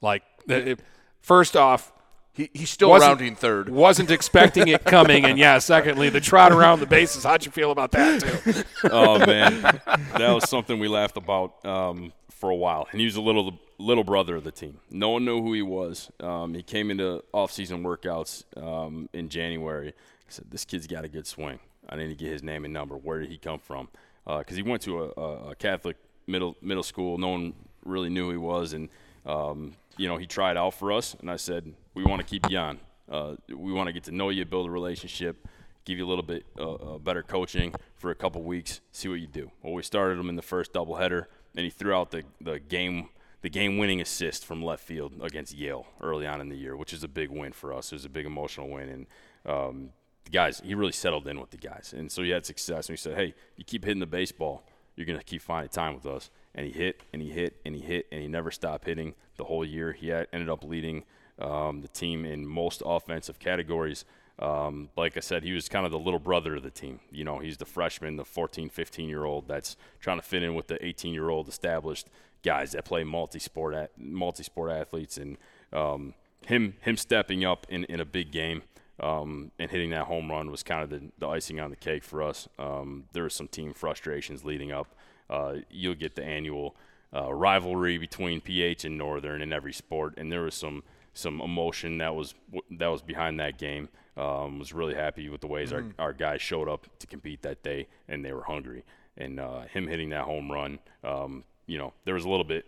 [0.00, 0.80] like it,
[1.20, 1.92] first off.
[2.32, 3.70] He, he's still rounding third.
[3.70, 5.56] Wasn't expecting it coming, and yeah.
[5.58, 7.24] Secondly, the trot around the bases.
[7.24, 8.62] How'd you feel about that too?
[8.90, 12.12] oh man, that was something we laughed about um,
[12.46, 14.78] for a while, and he was a little little brother of the team.
[14.88, 16.12] No one knew who he was.
[16.20, 19.88] Um, he came into off-season workouts um, in January.
[19.88, 19.92] I
[20.28, 21.58] said, "This kid's got a good swing.
[21.88, 22.96] I need to get his name and number.
[22.96, 23.88] Where did he come from?
[24.24, 25.96] Because uh, he went to a, a, Catholic
[26.28, 27.18] middle middle school.
[27.18, 27.54] No one
[27.84, 28.90] really knew who he was, and
[29.24, 31.16] um, you know he tried out for us.
[31.20, 32.78] And I said, we want to keep you on.
[33.10, 35.48] Uh, we want to get to know you, build a relationship."
[35.84, 39.20] Give you a little bit uh, uh better coaching for a couple weeks, see what
[39.20, 39.52] you do.
[39.62, 43.08] Well, we started him in the first doubleheader, and he threw out the, the game
[43.42, 47.04] the game-winning assist from left field against Yale early on in the year, which is
[47.04, 47.92] a big win for us.
[47.92, 49.06] It was a big emotional win, and
[49.44, 49.90] um,
[50.24, 52.88] the guys he really settled in with the guys, and so he had success.
[52.88, 54.64] And he said, "Hey, you keep hitting the baseball,
[54.96, 57.82] you're gonna keep finding time with us." And he hit, and he hit, and he
[57.82, 59.92] hit, and he never stopped hitting the whole year.
[59.92, 61.04] He had, ended up leading
[61.38, 64.04] um, the team in most offensive categories.
[64.38, 67.00] Um, like I said, he was kind of the little brother of the team.
[67.10, 70.54] You know, he's the freshman, the 14, 15 year old that's trying to fit in
[70.54, 72.08] with the 18 year old established
[72.42, 75.38] guys that play multi-sport multi-sport athletes, and
[75.72, 76.14] um,
[76.46, 78.62] him him stepping up in, in a big game
[79.00, 82.04] um, and hitting that home run was kind of the, the icing on the cake
[82.04, 82.48] for us.
[82.58, 84.94] Um, there were some team frustrations leading up.
[85.28, 86.76] Uh, you'll get the annual
[87.14, 90.82] uh, rivalry between PH and Northern in every sport, and there was some
[91.12, 92.34] some emotion that was
[92.70, 93.88] that was behind that game.
[94.16, 95.90] Um, was really happy with the ways mm-hmm.
[95.98, 98.84] our, our guys showed up to compete that day, and they were hungry.
[99.16, 102.64] And uh, him hitting that home run, um, you know, there was a little bit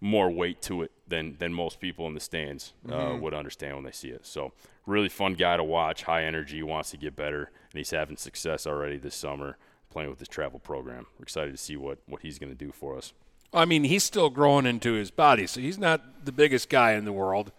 [0.00, 3.20] more weight to it than than most people in the stands uh, mm-hmm.
[3.20, 4.26] would understand when they see it.
[4.26, 4.52] So,
[4.84, 6.02] really fun guy to watch.
[6.02, 9.56] High energy, wants to get better, and he's having success already this summer
[9.90, 11.06] playing with his travel program.
[11.18, 13.12] We're excited to see what what he's going to do for us.
[13.54, 17.04] I mean, he's still growing into his body, so he's not the biggest guy in
[17.04, 17.52] the world.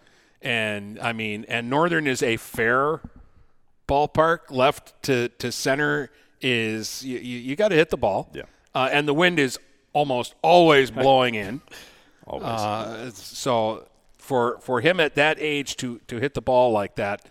[0.44, 3.00] And I mean, and Northern is a fair
[3.88, 4.50] ballpark.
[4.50, 8.30] Left to to center is you, you, you got to hit the ball.
[8.34, 8.42] Yeah.
[8.74, 9.58] Uh, and the wind is
[9.92, 11.62] almost always blowing in.
[12.26, 12.44] Always.
[12.44, 13.88] Uh, so
[14.18, 17.28] for for him at that age to to hit the ball like that,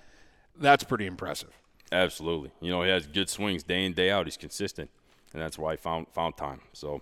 [0.57, 1.51] that's pretty impressive.
[1.91, 2.51] Absolutely.
[2.59, 4.25] You know, he has good swings day in day out.
[4.25, 4.89] He's consistent,
[5.31, 6.61] and that's why he found found time.
[6.73, 7.01] So,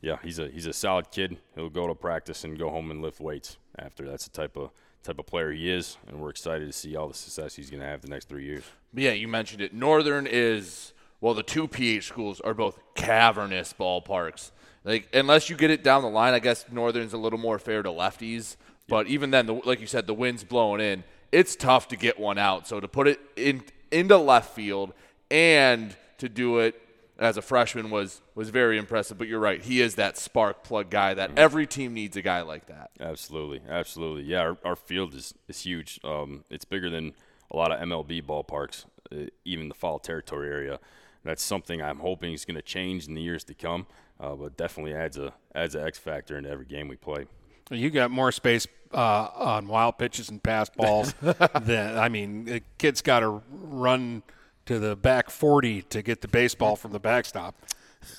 [0.00, 1.36] yeah, he's a he's a solid kid.
[1.54, 4.06] He'll go to practice and go home and lift weights after.
[4.06, 4.70] That's the type of
[5.02, 7.80] type of player he is, and we're excited to see all the success he's going
[7.80, 8.64] to have the next three years.
[8.92, 9.74] But yeah, you mentioned it.
[9.74, 14.50] Northern is well, the two PH schools are both cavernous ballparks.
[14.84, 17.82] Like unless you get it down the line, I guess Northern's a little more fair
[17.82, 18.56] to lefties.
[18.88, 21.04] But even then, the, like you said, the wind's blowing in.
[21.30, 22.66] It's tough to get one out.
[22.66, 24.92] So to put it in into left field
[25.30, 26.80] and to do it
[27.18, 29.18] as a freshman was was very impressive.
[29.18, 32.42] But you're right, he is that spark plug guy that every team needs a guy
[32.42, 32.90] like that.
[33.00, 34.24] Absolutely, absolutely.
[34.24, 36.00] Yeah, our, our field is is huge.
[36.04, 37.14] Um, it's bigger than
[37.50, 40.80] a lot of MLB ballparks, uh, even the foul territory area.
[41.24, 43.86] That's something I'm hoping is going to change in the years to come.
[44.18, 47.26] Uh, but definitely adds a adds an X factor into every game we play.
[47.70, 51.14] You got more space uh, on wild pitches and pass balls
[51.62, 54.22] than I mean, the kid's got to run
[54.66, 57.54] to the back 40 to get the baseball from the backstop.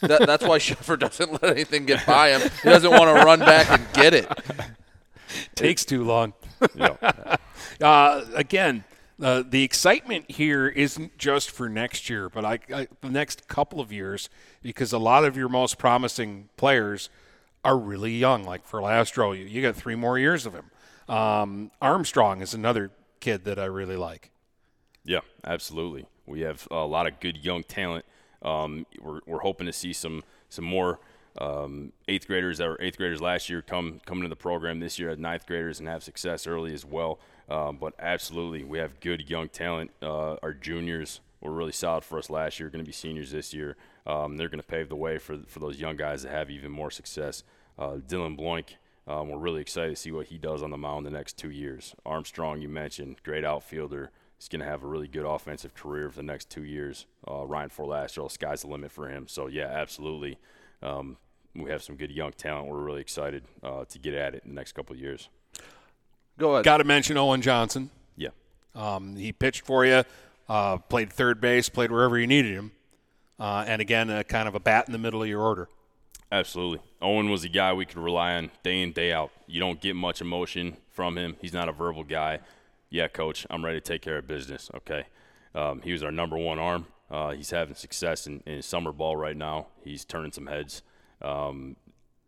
[0.01, 2.49] That, that's why Sheffer doesn't let anything get by him.
[2.61, 4.27] He doesn't want to run back and get it.
[5.55, 6.33] Takes too long.
[6.75, 6.95] Yeah.
[7.81, 8.83] uh, again,
[9.21, 13.79] uh, the excitement here isn't just for next year, but I, I, the next couple
[13.79, 14.29] of years,
[14.61, 17.09] because a lot of your most promising players
[17.63, 18.43] are really young.
[18.43, 20.65] Like Forlastro, you, you got three more years of him.
[21.07, 24.31] Um, Armstrong is another kid that I really like.
[25.05, 26.05] Yeah, absolutely.
[26.25, 28.05] We have a lot of good young talent.
[28.41, 30.99] Um, we're, we're hoping to see some some more
[31.37, 34.99] um, eighth graders that were eighth graders last year come come into the program this
[34.99, 37.19] year as ninth graders and have success early as well.
[37.49, 39.91] Um, but absolutely, we have good young talent.
[40.01, 42.69] Uh, our juniors were really solid for us last year.
[42.69, 43.75] Going to be seniors this year.
[44.05, 46.71] Um, they're going to pave the way for for those young guys to have even
[46.71, 47.43] more success.
[47.77, 48.75] Uh, Dylan Bloink,
[49.07, 51.49] um, we're really excited to see what he does on the mound the next two
[51.49, 51.95] years.
[52.05, 54.11] Armstrong, you mentioned, great outfielder.
[54.37, 57.05] He's going to have a really good offensive career for the next two years.
[57.25, 59.27] Uh, Ryan Forlastro, sky's the limit for him.
[59.27, 60.37] So yeah, absolutely.
[60.81, 61.17] Um,
[61.55, 62.67] we have some good young talent.
[62.67, 65.29] We're really excited uh, to get at it in the next couple of years.
[66.37, 66.65] Go ahead.
[66.65, 67.89] Got to mention Owen Johnson.
[68.17, 68.29] Yeah.
[68.75, 70.03] Um, he pitched for you,
[70.49, 72.71] uh, played third base, played wherever you needed him,
[73.39, 75.69] uh, and again, uh, kind of a bat in the middle of your order.
[76.31, 76.79] Absolutely.
[76.99, 79.29] Owen was a guy we could rely on day in, day out.
[79.45, 81.35] You don't get much emotion from him.
[81.39, 82.39] He's not a verbal guy.
[82.93, 84.69] Yeah, coach, I'm ready to take care of business.
[84.75, 85.07] Okay.
[85.55, 86.85] Um, he was our number one arm.
[87.09, 89.65] Uh, he's having success in, in summer ball right now.
[89.83, 90.83] He's turning some heads.
[91.19, 91.75] Um,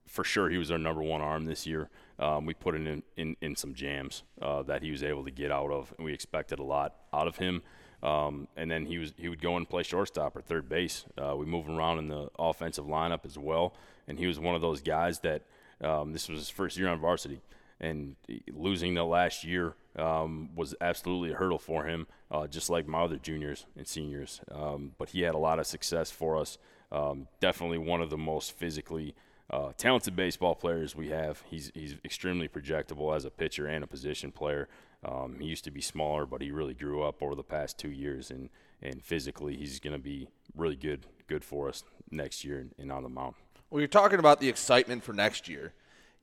[0.08, 1.92] for sure, he was our number one arm this year.
[2.18, 5.52] Um, we put in, in, in some jams uh, that he was able to get
[5.52, 7.62] out of, and we expected a lot out of him.
[8.02, 11.06] Um, and then he was he would go and play shortstop or third base.
[11.16, 13.76] Uh, we move around in the offensive lineup as well,
[14.08, 15.44] and he was one of those guys that
[15.82, 17.42] um, this was his first year on varsity,
[17.80, 18.16] and
[18.52, 23.02] losing the last year um, was absolutely a hurdle for him, uh, just like my
[23.02, 24.42] other juniors and seniors.
[24.52, 26.58] Um, but he had a lot of success for us.
[26.92, 29.16] Um, definitely one of the most physically
[29.50, 31.44] uh, talented baseball players we have.
[31.50, 34.68] He's he's extremely projectable as a pitcher and a position player.
[35.04, 37.92] Um, he used to be smaller, but he really grew up over the past two
[37.92, 38.50] years, and,
[38.82, 42.92] and physically he's going to be really good good for us next year and, and
[42.92, 43.36] on the mound.
[43.70, 45.74] Well, you're talking about the excitement for next year.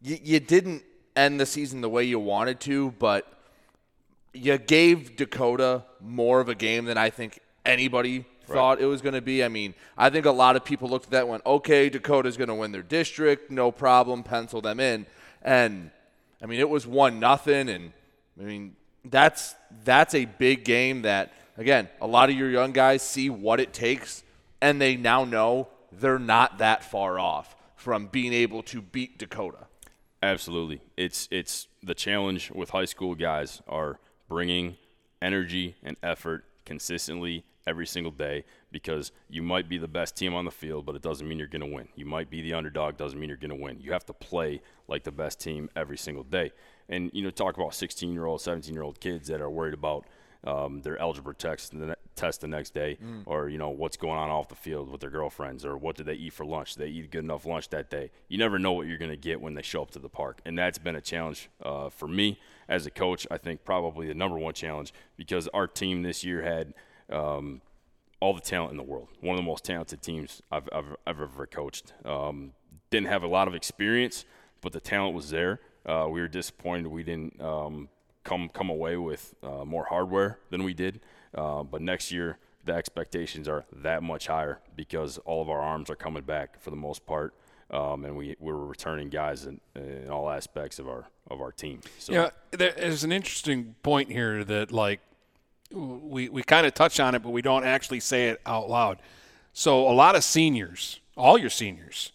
[0.00, 0.82] You, you didn't
[1.16, 3.26] end the season the way you wanted to, but
[4.32, 9.14] you gave Dakota more of a game than I think anybody thought it was going
[9.14, 9.44] to be.
[9.44, 12.36] I mean, I think a lot of people looked at that and went, okay, Dakota's
[12.36, 15.06] going to win their district, no problem, pencil them in.
[15.42, 15.90] And
[16.42, 17.92] I mean, it was one nothing, and
[18.40, 19.54] I mean that's
[19.84, 23.72] that's a big game that again a lot of your young guys see what it
[23.72, 24.22] takes,
[24.60, 29.66] and they now know they're not that far off from being able to beat Dakota.
[30.22, 33.98] Absolutely, it's it's the challenge with high school guys are
[34.28, 34.76] bringing
[35.20, 40.44] energy and effort consistently every single day because you might be the best team on
[40.44, 41.88] the field, but it doesn't mean you're going to win.
[41.96, 43.80] You might be the underdog, doesn't mean you're going to win.
[43.80, 46.52] You have to play like the best team every single day.
[46.88, 49.74] And, you know, talk about 16 year old, 17 year old kids that are worried
[49.74, 50.06] about
[50.44, 51.72] um, their algebra text
[52.14, 53.22] test the next day mm.
[53.26, 56.06] or, you know, what's going on off the field with their girlfriends or what did
[56.06, 56.74] they eat for lunch?
[56.74, 58.10] Did they eat good enough lunch that day?
[58.28, 60.40] You never know what you're going to get when they show up to the park.
[60.44, 62.38] And that's been a challenge uh, for me
[62.68, 63.26] as a coach.
[63.30, 66.74] I think probably the number one challenge because our team this year had.
[67.10, 67.60] Um,
[68.20, 69.08] all the talent in the world.
[69.20, 71.92] One of the most talented teams I've, I've, I've ever coached.
[72.04, 72.52] Um,
[72.88, 74.24] didn't have a lot of experience,
[74.60, 75.58] but the talent was there.
[75.84, 77.88] Uh, we were disappointed we didn't um,
[78.22, 81.00] come come away with uh, more hardware than we did.
[81.34, 85.90] Uh, but next year, the expectations are that much higher because all of our arms
[85.90, 87.34] are coming back for the most part,
[87.70, 91.80] um, and we we're returning guys in, in, all aspects of our of our team.
[91.98, 92.12] So.
[92.12, 95.00] Yeah, there's an interesting point here that like
[95.70, 99.00] we we kind of touch on it, but we don't actually say it out loud.
[99.52, 102.12] So a lot of seniors, all your seniors,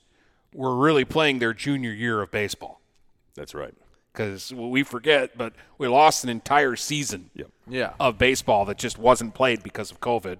[0.54, 2.82] were really playing their junior year of baseball.
[3.36, 3.74] That's right.
[4.18, 7.50] Because we forget, but we lost an entire season yep.
[7.68, 7.94] yeah.
[8.00, 10.38] of baseball that just wasn't played because of COVID.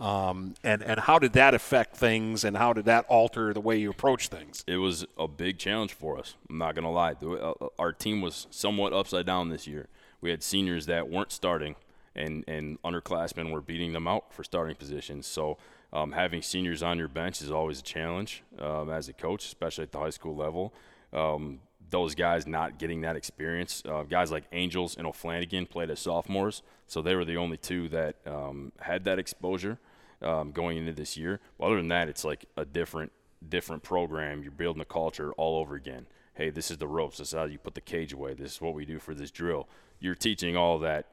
[0.00, 3.76] Um, and and how did that affect things, and how did that alter the way
[3.76, 4.64] you approach things?
[4.66, 6.34] It was a big challenge for us.
[6.50, 7.14] I'm not gonna lie.
[7.22, 9.86] Uh, uh, our team was somewhat upside down this year.
[10.20, 11.76] We had seniors that weren't starting,
[12.16, 15.28] and and underclassmen were beating them out for starting positions.
[15.28, 15.58] So
[15.92, 19.84] um, having seniors on your bench is always a challenge um, as a coach, especially
[19.84, 20.74] at the high school level.
[21.12, 21.60] Um,
[21.94, 23.80] those guys not getting that experience.
[23.88, 27.88] Uh, guys like Angels and O'Flanagan played as sophomores, so they were the only two
[27.90, 29.78] that um, had that exposure
[30.20, 31.38] um, going into this year.
[31.56, 33.12] But other than that, it's like a different
[33.48, 34.42] different program.
[34.42, 36.08] You're building a culture all over again.
[36.34, 37.18] Hey, this is the ropes.
[37.18, 38.34] This is how you put the cage away.
[38.34, 39.68] This is what we do for this drill.
[40.00, 41.06] You're teaching all that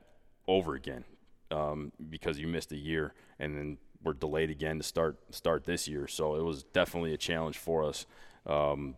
[0.48, 1.04] over again
[1.52, 5.88] um, because you missed a year and then we're delayed again to start start this
[5.88, 6.08] year.
[6.08, 8.08] So it was definitely a challenge for us.
[8.48, 8.96] Um,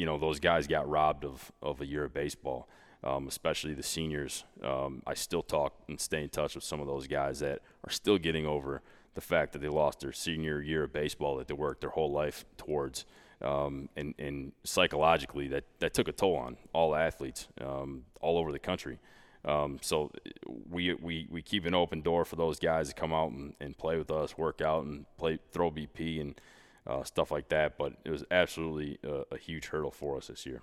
[0.00, 2.66] you know, those guys got robbed of, of a year of baseball,
[3.04, 4.44] um, especially the seniors.
[4.64, 7.90] Um, I still talk and stay in touch with some of those guys that are
[7.90, 8.80] still getting over
[9.12, 12.10] the fact that they lost their senior year of baseball that they worked their whole
[12.10, 13.04] life towards.
[13.42, 18.52] Um, and, and psychologically, that, that took a toll on all athletes um, all over
[18.52, 19.00] the country.
[19.44, 20.12] Um, so
[20.70, 23.76] we, we, we keep an open door for those guys to come out and, and
[23.76, 26.40] play with us, work out and play, throw BP and
[26.86, 27.78] uh, stuff like that.
[27.78, 30.62] But it was absolutely a, a, huge hurdle for us this year.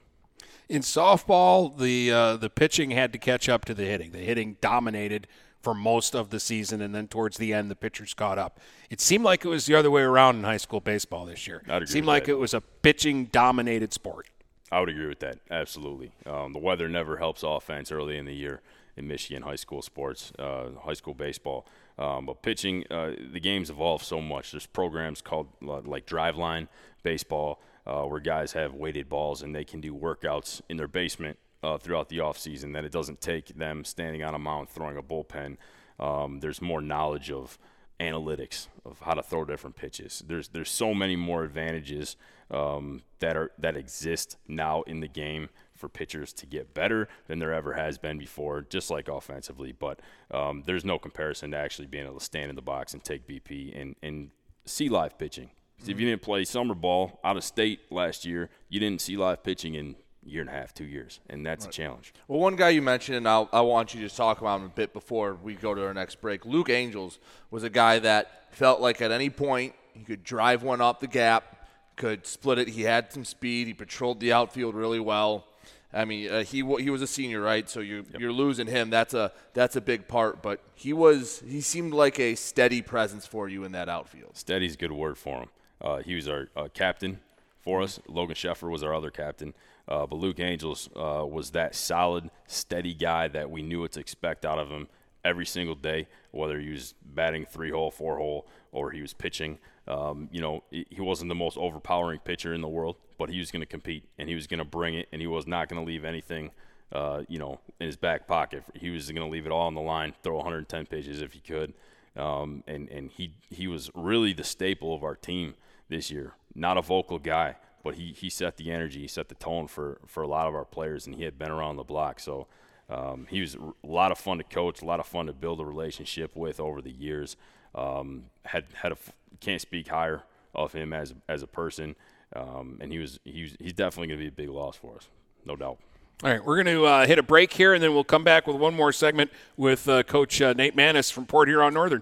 [0.70, 4.12] In softball, the uh, the pitching had to catch up to the hitting.
[4.12, 5.28] The hitting dominated
[5.62, 8.60] for most of the season, and then towards the end, the pitchers caught up.
[8.90, 11.64] It seemed like it was the other way around in high school baseball this year.
[11.68, 12.34] it seemed like that.
[12.34, 14.28] it was a pitching dominated sport.
[14.72, 15.40] I would agree with that.
[15.50, 16.12] Absolutely.
[16.26, 18.62] Um, the weather never helps offense early in the year
[18.98, 21.66] in Michigan high school sports, uh, high school baseball.
[22.00, 24.52] Um, but pitching, uh, the game's evolved so much.
[24.52, 26.68] There's programs called uh, like Driveline
[27.04, 31.38] Baseball, uh, where guys have weighted balls and they can do workouts in their basement
[31.64, 32.74] uh, throughout the off season.
[32.74, 35.58] That it doesn't take them standing on a mound throwing a bullpen.
[36.00, 37.58] Um, there's more knowledge of
[38.00, 40.24] analytics of how to throw different pitches.
[40.28, 42.16] There's there's so many more advantages
[42.52, 47.40] um, that are that exist now in the game for pitchers to get better than
[47.40, 49.72] there ever has been before, just like offensively.
[49.72, 50.00] But
[50.32, 53.28] um, there's no comparison to actually being able to stand in the box and take
[53.28, 54.32] BP and, and
[54.66, 55.50] see live pitching.
[55.82, 55.92] Mm-hmm.
[55.92, 59.44] If you didn't play summer ball out of state last year, you didn't see live
[59.44, 61.74] pitching in a year and a half, two years, and that's right.
[61.74, 62.14] a challenge.
[62.28, 64.70] Well, one guy you mentioned, and I'll, I want you to talk about him a
[64.70, 66.46] bit before we go to our next break.
[66.46, 67.20] Luke Angels
[67.52, 71.08] was a guy that felt like at any point he could drive one up the
[71.08, 72.70] gap, could split it.
[72.70, 73.68] He had some speed.
[73.68, 75.46] He patrolled the outfield really well.
[75.94, 77.70] I mean, uh, he he was a senior, right?
[77.70, 78.20] So you yep.
[78.20, 78.90] you're losing him.
[78.90, 80.42] That's a that's a big part.
[80.42, 84.36] But he was he seemed like a steady presence for you in that outfield.
[84.36, 85.50] Steady's a good word for him.
[85.80, 87.20] Uh, he was our uh, captain
[87.62, 88.00] for us.
[88.08, 89.54] Logan Sheffer was our other captain.
[89.88, 94.02] Uh, but Luke Angels uh, was that solid, steady guy that we knew what to
[94.02, 94.88] expect out of him
[95.24, 99.60] every single day, whether he was batting three hole, four hole, or he was pitching.
[99.88, 103.52] Um, you know, he wasn't the most overpowering pitcher in the world, but he was
[103.52, 105.84] going to compete and he was going to bring it, and he was not going
[105.84, 106.52] to leave anything,
[106.92, 108.64] uh, you know, in his back pocket.
[108.74, 111.40] He was going to leave it all on the line, throw 110 pitches if he
[111.40, 111.74] could,
[112.16, 115.56] um, and and he he was really the staple of our team
[115.90, 116.34] this year.
[116.56, 120.00] Not a vocal guy, but he he set the energy, he set the tone for
[120.06, 122.48] for a lot of our players, and he had been around the block, so.
[122.90, 125.60] Um, he was a lot of fun to coach, a lot of fun to build
[125.60, 127.36] a relationship with over the years.
[127.76, 128.98] Um, had had a
[129.42, 130.24] can't speak higher
[130.56, 131.96] of him as as a person,
[132.36, 134.96] um, and he was he was, he's definitely going to be a big loss for
[134.96, 135.08] us,
[135.46, 135.78] no doubt.
[136.24, 138.48] All right, we're going to uh, hit a break here, and then we'll come back
[138.48, 142.02] with one more segment with uh, Coach uh, Nate Manis from Port Huron Northern.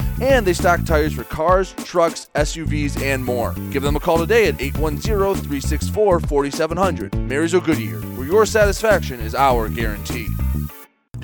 [0.19, 3.53] and they stock tires for cars, trucks, SUVs, and more.
[3.71, 7.15] Give them a call today at 810 364 4700.
[7.15, 10.27] Marysville Goodyear, where your satisfaction is our guarantee.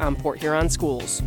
[0.00, 1.22] on Port Huron schools.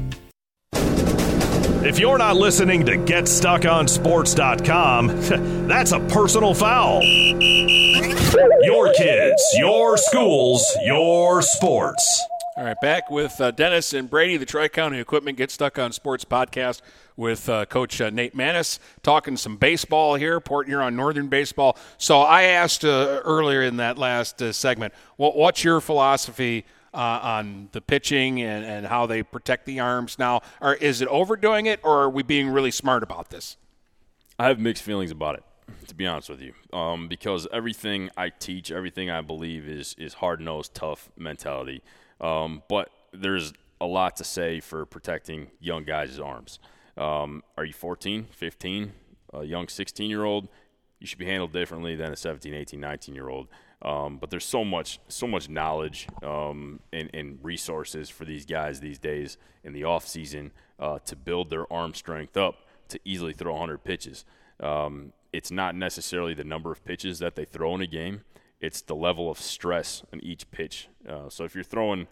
[1.86, 5.08] If you're not listening to GetStuckOnSports.com,
[5.68, 7.04] that's a personal foul.
[7.04, 12.26] Your kids, your schools, your sports.
[12.58, 15.92] All right, back with uh, Dennis and Brady, the Tri County Equipment Get Stuck on
[15.92, 16.82] Sports podcast
[17.18, 21.78] with uh, Coach uh, Nate Manis, talking some baseball here, Port Huron Northern baseball.
[21.98, 26.66] So I asked uh, earlier in that last uh, segment, what, what's your philosophy
[26.96, 30.42] uh, on the pitching and, and how they protect the arms now?
[30.62, 33.58] Or is it overdoing it, or are we being really smart about this?
[34.40, 35.44] I have mixed feelings about it,
[35.88, 40.16] to be honest with you, um, because everything I teach, everything I believe is is
[40.16, 41.84] hard nosed, tough mentality.
[42.20, 46.60] Um, but there's a lot to say for protecting young guys' arms.
[46.98, 48.94] Um, are you 14, 15,
[49.34, 50.48] a young 16 year old?
[51.00, 53.48] You should be handled differently than a 17, 18, 19 year old.
[53.82, 58.80] Um, but there's so much, so much knowledge um, and, and, resources for these guys
[58.80, 62.56] these days in the off season uh, to build their arm strength up
[62.88, 64.26] to easily throw 100 pitches.
[64.60, 68.22] Um, it's not necessarily the number of pitches that they throw in a game;
[68.62, 70.88] it's the level of stress on each pitch.
[71.08, 72.08] Uh, so if you're throwing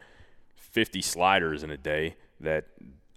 [0.55, 2.65] 50 sliders in a day, that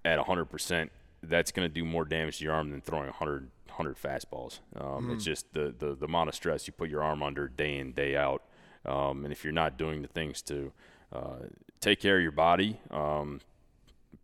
[0.05, 0.89] at 100%,
[1.23, 4.61] that's going to do more damage to your arm than throwing 100 100 fastballs.
[4.75, 5.15] Um, mm.
[5.15, 7.93] It's just the, the, the amount of stress you put your arm under day in,
[7.93, 8.43] day out.
[8.85, 10.73] Um, and if you're not doing the things to
[11.13, 11.47] uh,
[11.81, 13.41] take care of your body, um,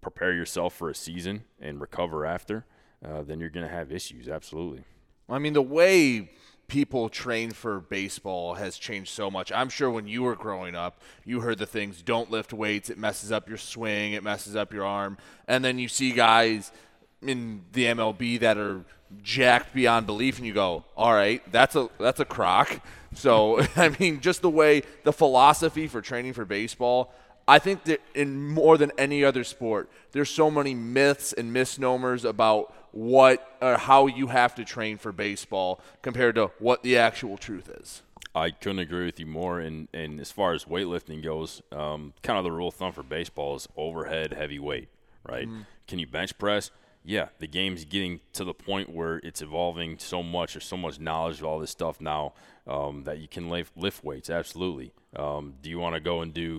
[0.01, 2.65] prepare yourself for a season, and recover after,
[3.05, 4.29] uh, then you're going to have issues.
[4.29, 4.85] Absolutely.
[5.29, 6.31] I mean, the way
[6.69, 9.53] people train for baseball has changed so much.
[9.53, 12.99] I'm sure when you were growing up, you heard the things don't lift weights, it
[12.99, 15.19] messes up your swing, it messes up your arm.
[15.47, 16.73] And then you see guys
[17.21, 18.85] in the MLB that are
[19.23, 22.81] jacked beyond belief, and you go, all right, that's a that's a crock.
[23.15, 27.13] So I mean, just the way the philosophy for training for baseball.
[27.49, 32.25] I think that in more than any other sport, there's so many myths and misnomers
[32.25, 37.37] about what or how you have to train for baseball compared to what the actual
[37.37, 38.03] truth is.
[38.35, 39.61] I couldn't agree with you more.
[39.61, 43.03] And, and as far as weightlifting goes, um, kind of the rule of thumb for
[43.03, 44.89] baseball is overhead heavy weight,
[45.29, 45.47] right?
[45.47, 45.63] Mm-hmm.
[45.87, 46.71] Can you bench press?
[47.05, 50.55] Yeah, the game's getting to the point where it's evolving so much.
[50.55, 52.35] There's so much knowledge of all this stuff now
[52.67, 54.31] um, that you can lift, lift weights.
[54.31, 54.93] Absolutely.
[55.17, 56.59] Um, do you want to go and do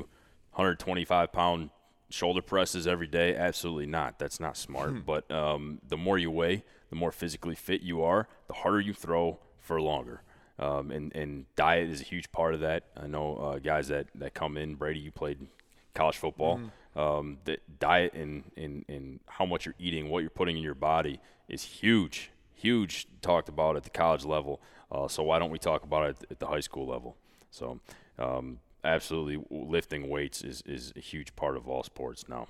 [0.51, 1.69] 125 pound
[2.09, 3.35] shoulder presses every day?
[3.35, 4.19] Absolutely not.
[4.19, 4.91] That's not smart.
[4.91, 4.99] Hmm.
[4.99, 8.93] but um, the more you weigh, the more physically fit you are, the harder you
[8.93, 10.21] throw for longer.
[10.59, 12.83] Um, and, and diet is a huge part of that.
[12.95, 14.75] I know uh, guys that, that come in.
[14.75, 15.47] Brady, you played
[15.95, 16.59] college football.
[16.95, 20.75] Um, the diet and, and, and how much you're eating, what you're putting in your
[20.75, 21.19] body
[21.49, 24.61] is huge, huge talked about at the college level.
[24.91, 27.17] Uh, so why don't we talk about it at the high school level?
[27.49, 27.79] So
[28.19, 32.47] um, absolutely, lifting weights is, is a huge part of all sports now.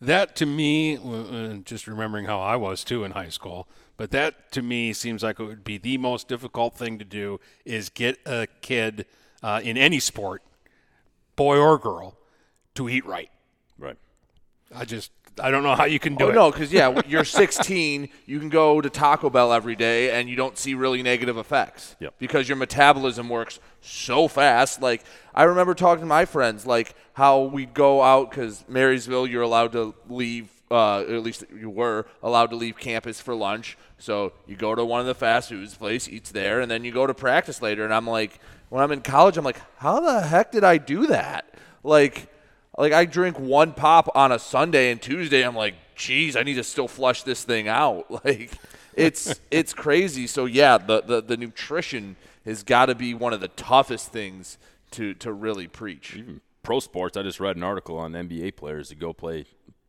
[0.00, 3.68] That to me, uh, just remembering how I was too in high school,
[3.98, 7.38] but that to me seems like it would be the most difficult thing to do
[7.66, 9.04] is get a kid
[9.42, 10.42] uh, in any sport,
[11.36, 12.16] boy or girl,
[12.74, 13.30] to eat right.
[13.80, 13.96] Right.
[14.72, 15.10] I just
[15.42, 16.34] I don't know how you can do oh, it.
[16.34, 18.08] no, because yeah, you're 16.
[18.26, 21.96] You can go to Taco Bell every day, and you don't see really negative effects.
[22.00, 22.14] Yep.
[22.18, 24.82] Because your metabolism works so fast.
[24.82, 25.02] Like
[25.34, 29.72] I remember talking to my friends, like how we'd go out because Marysville, you're allowed
[29.72, 30.50] to leave.
[30.70, 33.76] Uh, at least you were allowed to leave campus for lunch.
[33.98, 36.92] So you go to one of the fast foods place, eats there, and then you
[36.92, 37.84] go to practice later.
[37.84, 41.08] And I'm like, when I'm in college, I'm like, how the heck did I do
[41.08, 41.52] that?
[41.82, 42.29] Like,
[42.80, 45.42] like I drink one pop on a Sunday and Tuesday.
[45.42, 48.06] I'm like, geez, I need to still flush this thing out.
[48.24, 48.52] Like,
[48.94, 50.26] it's it's crazy.
[50.26, 54.58] So yeah, the the, the nutrition has got to be one of the toughest things
[54.92, 56.16] to to really preach.
[56.16, 59.44] Even pro sports, I just read an article on NBA players to go play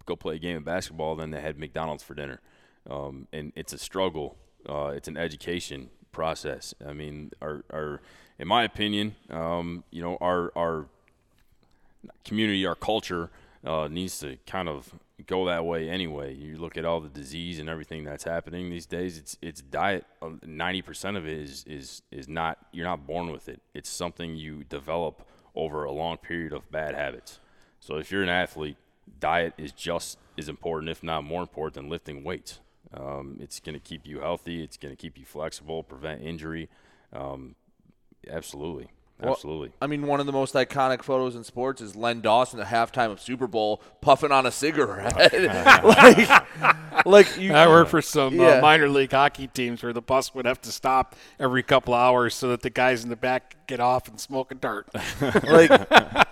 [0.05, 2.41] go play a game of basketball, then they had McDonald's for dinner,
[2.89, 4.37] um, and it's a struggle.
[4.67, 6.73] Uh, it's an education process.
[6.85, 8.01] I mean, our, our
[8.37, 10.87] in my opinion, um, you know, our our
[12.26, 13.30] community, our culture
[13.66, 14.93] uh, needs to kind of
[15.28, 16.34] go that way anyway.
[16.34, 19.18] You look at all the disease and everything that's happening these days.
[19.18, 20.06] It's it's diet.
[20.22, 22.58] uh, Ninety percent of it is is is not.
[22.72, 23.62] You're not born with it.
[23.74, 27.39] It's something you develop over a long period of bad habits.
[27.80, 28.78] So if you're an athlete,
[29.20, 32.60] diet is just as important, if not more important, than lifting weights.
[32.93, 34.64] Um, it's going to keep you healthy.
[34.64, 36.70] It's going to keep you flexible, prevent injury.
[37.14, 37.56] Um,
[38.30, 38.89] absolutely,
[39.22, 39.72] Well, absolutely.
[39.82, 43.11] I mean, one of the most iconic photos in sports is Len Dawson at halftime
[43.11, 45.15] of Super Bowl puffing on a cigarette.
[45.84, 48.57] like, like you, I worked for some Yeah.
[48.57, 52.34] uh, minor league hockey teams where the bus would have to stop every couple hours
[52.36, 54.88] so that the guys in the back get off and smoke a dart.
[55.43, 55.69] like,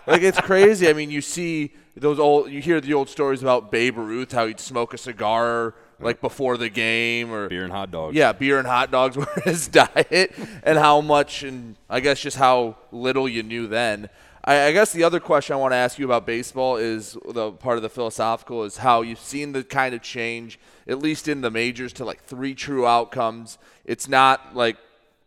[0.07, 0.89] like it's crazy.
[0.89, 4.47] I mean, you see those old, you hear the old stories about Babe Ruth, how
[4.47, 8.15] he'd smoke a cigar like before the game, or beer and hot dogs.
[8.15, 10.33] Yeah, beer and hot dogs were his diet,
[10.63, 14.09] and how much, and I guess just how little you knew then.
[14.43, 17.51] I, I guess the other question I want to ask you about baseball is the
[17.51, 21.41] part of the philosophical is how you've seen the kind of change, at least in
[21.41, 23.57] the majors, to like three true outcomes.
[23.85, 24.77] It's not like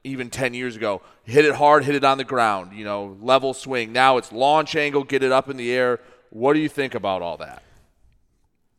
[0.05, 3.55] even 10 years ago, hit it hard, hit it on the ground, you know, level
[3.55, 3.93] swing.
[3.93, 6.01] Now it's launch angle, get it up in the air.
[6.31, 7.63] What do you think about all that?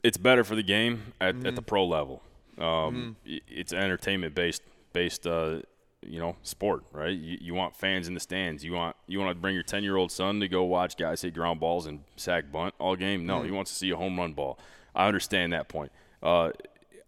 [0.04, 1.48] It's better for the game at, Mm-hmm.
[1.48, 2.22] at the pro level.
[2.58, 4.62] Um, i- It's an entertainment based
[4.94, 5.62] based uh,
[6.06, 7.18] you know sport, right?
[7.18, 8.64] You, you want fans in the stands.
[8.64, 11.22] You want you want to bring your ten year old son to go watch guys
[11.22, 13.26] hit ground balls and sack bunt all game.
[13.26, 13.46] No, Mhm.
[13.46, 14.60] he wants to see a home run ball.
[14.94, 15.92] I understand that point.
[16.22, 16.52] Uh,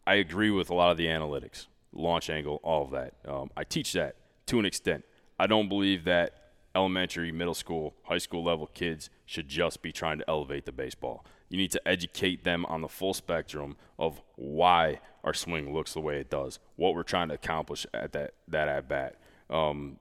[0.08, 3.14] I agree with a lot of the analytics, launch angle, all of that.
[3.28, 4.16] Um, I teach that
[4.48, 5.04] to an extent.
[5.40, 6.34] I don't believe that
[6.76, 11.26] elementary, middle school, high school level kids should just be trying to elevate the baseball.
[11.56, 16.02] You need to educate them on the full spectrum of why our swing looks the
[16.02, 19.16] way it does, what we're trying to accomplish at that that at bat.
[19.50, 19.96] Um,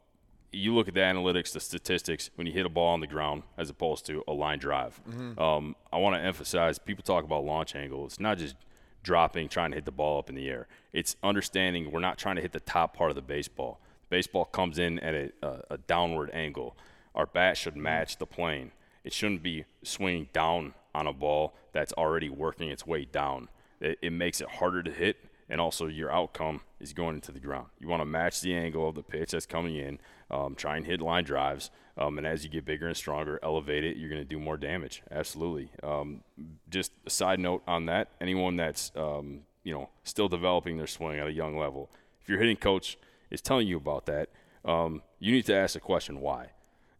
[0.50, 3.44] you look at the analytics, the statistics when you hit a ball on the ground
[3.56, 5.00] as opposed to a line drive.
[5.08, 5.38] Mhm.
[5.40, 8.04] Um, I want to emphasize people talk about launch angle.
[8.04, 8.56] It's not just
[9.04, 10.66] dropping, trying to hit the ball up in the air.
[10.92, 13.78] It's understanding we're not trying to hit the top part of the baseball.
[14.10, 16.76] Baseball comes in at a, a, a downward angle.
[17.14, 18.72] Our bat should match the plane.
[19.04, 23.48] It shouldn't be swinging down on a ball that's already working its way down.
[23.80, 25.16] It, it makes it harder to hit,
[25.48, 27.66] and also your outcome is going into the ground.
[27.78, 29.98] You want to match the angle of the pitch that's coming in.
[30.30, 33.84] Um, try and hit line drives, um, and as you get bigger and stronger, elevate
[33.84, 33.96] it.
[33.96, 35.02] You're going to do more damage.
[35.10, 35.70] Absolutely.
[35.82, 36.22] Um,
[36.70, 41.18] just a side note on that: anyone that's um, you know, still developing their swing
[41.18, 41.90] at a young level.
[42.22, 42.96] If your hitting coach
[43.30, 44.28] is telling you about that,
[44.64, 46.50] um, you need to ask the question why.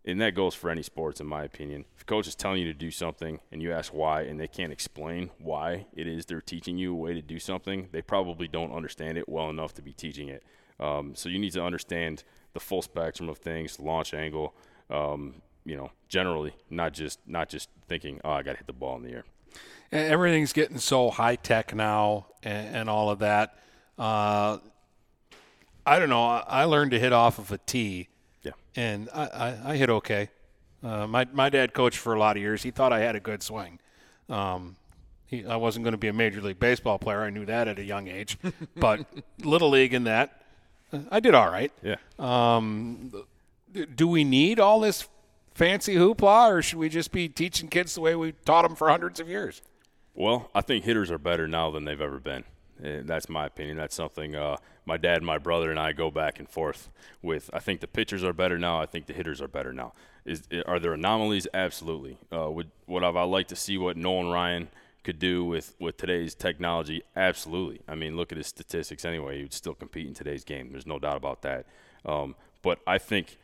[0.06, 1.86] And that goes for any sports, in my opinion.
[1.96, 4.48] If a coach is telling you to do something and you ask why and they
[4.48, 8.46] can't explain why it is they're teaching you a way to do something, they probably
[8.46, 10.42] don't understand it well enough to be teaching it.
[10.78, 14.54] Um, so you need to understand the full spectrum of things, launch angle,
[14.90, 18.72] um, you know, generally, not just not just thinking, oh, I got to hit the
[18.72, 19.24] ball in the air.
[19.90, 23.56] Everything's getting so high tech now, and, and all of that.
[23.98, 24.58] Uh,
[25.86, 26.24] I don't know.
[26.24, 28.08] I learned to hit off of a tee.
[28.44, 28.52] Yeah.
[28.76, 30.28] And I, I, I hit okay.
[30.82, 32.62] Uh, my my dad coached for a lot of years.
[32.62, 33.78] He thought I had a good swing.
[34.28, 34.76] Um,
[35.26, 37.22] he, I wasn't going to be a major league baseball player.
[37.22, 38.38] I knew that at a young age.
[38.76, 39.06] but
[39.42, 40.42] little league in that,
[41.10, 41.72] I did all right.
[41.82, 41.96] Yeah.
[42.18, 43.12] Um,
[43.94, 45.08] do we need all this
[45.54, 48.88] fancy hoopla, or should we just be teaching kids the way we taught them for
[48.88, 49.62] hundreds of years?
[50.14, 52.44] Well, I think hitters are better now than they've ever been.
[52.78, 53.76] That's my opinion.
[53.76, 56.90] That's something uh, my dad, my brother, and I go back and forth
[57.22, 57.50] with.
[57.52, 58.80] I think the pitchers are better now.
[58.80, 59.92] I think the hitters are better now.
[60.24, 61.46] Is are there anomalies?
[61.52, 62.18] Absolutely.
[62.32, 64.68] Uh, would would I like to see what Nolan Ryan
[65.02, 67.02] could do with with today's technology?
[67.14, 67.80] Absolutely.
[67.88, 69.36] I mean, look at his statistics anyway.
[69.38, 70.70] He would still compete in today's game.
[70.70, 71.66] There's no doubt about that.
[72.04, 73.38] Um, but I think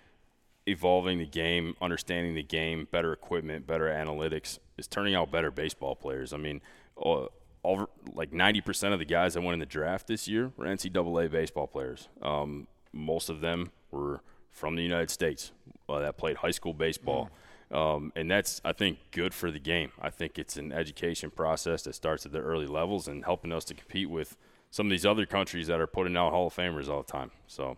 [0.66, 5.96] evolving the game, understanding the game, better equipment, better analytics is turning out better baseball
[5.96, 6.32] players.
[6.32, 6.60] I mean,
[7.02, 7.26] uh,
[7.64, 11.30] over like 90% of the guys that went in the draft this year were NCAA
[11.30, 12.08] baseball players.
[12.22, 15.52] Um, most of them were from the United States
[15.88, 17.30] uh, that played high school baseball.
[17.70, 19.92] Um, and that's, I think, good for the game.
[20.00, 23.64] I think it's an education process that starts at the early levels and helping us
[23.66, 24.36] to compete with
[24.70, 27.30] some of these other countries that are putting out Hall of Famers all the time.
[27.46, 27.76] So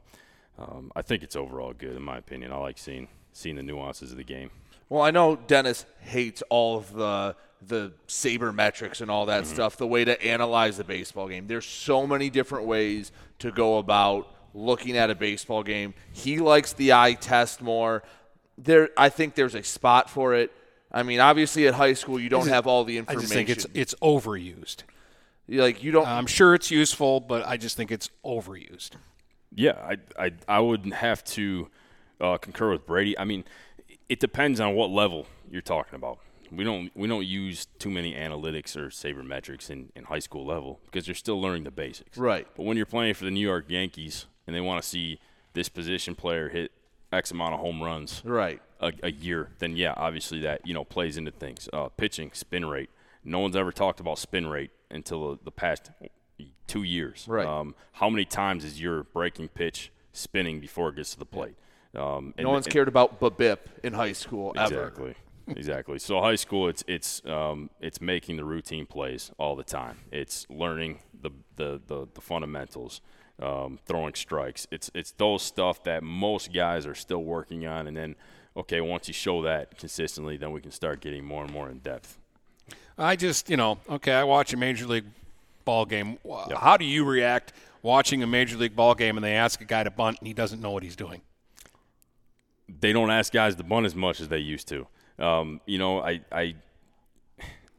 [0.59, 2.53] um, I think it's overall good, in my opinion.
[2.53, 4.51] I like seeing seeing the nuances of the game.
[4.91, 7.35] Well, I know Dennis hates all of the
[7.67, 9.55] the sabermetrics and all that mm-hmm.
[9.55, 11.47] stuff, the way to analyze the baseball game.
[11.47, 15.95] There's so many different ways to go about looking at a baseball game.
[16.13, 18.03] He likes the eye test more.
[18.59, 20.53] There I think there's a spot for it.
[20.91, 23.19] I mean, obviously at high school you don't have all the information.
[23.19, 24.83] I just think it's it's overused.
[25.49, 28.91] Like you don't I'm sure it's useful, but I just think it's overused.
[29.55, 31.69] Yeah, I I I would have to
[32.21, 33.19] uh, concur with Brady.
[33.19, 33.45] I mean,
[34.09, 36.19] it depends on what level you're talking about.
[36.57, 40.81] We don't we don't use too many analytics or sabermetrics in, in high school level
[40.85, 42.19] because you're still learning the basics.
[42.19, 42.47] Right.
[42.57, 45.19] But when you're playing for the New York Yankees and they want to see
[45.55, 46.73] this position player hit
[47.13, 50.85] X amount of home runs right a, a year, then yeah, obviously that you know
[50.85, 51.69] plays into things.
[51.73, 52.91] Uh, pitching, spin rate.
[53.25, 55.91] No one's ever talked about spin rate until the, the past
[56.67, 57.27] two years.
[57.29, 57.47] Right.
[57.47, 61.55] Um, how many times is your breaking pitch spinning before it gets to the plate?
[61.95, 64.77] Um, no one's and, cared about BABIP in high school exactly.
[64.77, 64.87] ever.
[64.89, 65.15] Exactly.
[65.49, 65.99] Exactly.
[65.99, 69.99] So high school, it's it's um, it's making the routine plays all the time.
[70.11, 73.01] It's learning the the the, the fundamentals,
[73.41, 74.67] um, throwing strikes.
[74.71, 78.17] It's it's those stuff that most guys are still working on, and then
[78.57, 81.79] okay, once you show that consistently, then we can start getting more and more in
[81.79, 82.19] depth.
[82.99, 85.07] I just you know okay, I watch a major league
[85.65, 86.19] ball game.
[86.25, 86.59] Yep.
[86.59, 89.83] How do you react watching a major league ball game and they ask a guy
[89.83, 91.23] to bunt and he doesn't know what he's doing?
[92.81, 94.87] They don't ask guys to bunt as much as they used to.
[95.23, 96.55] Um, you know, I, I,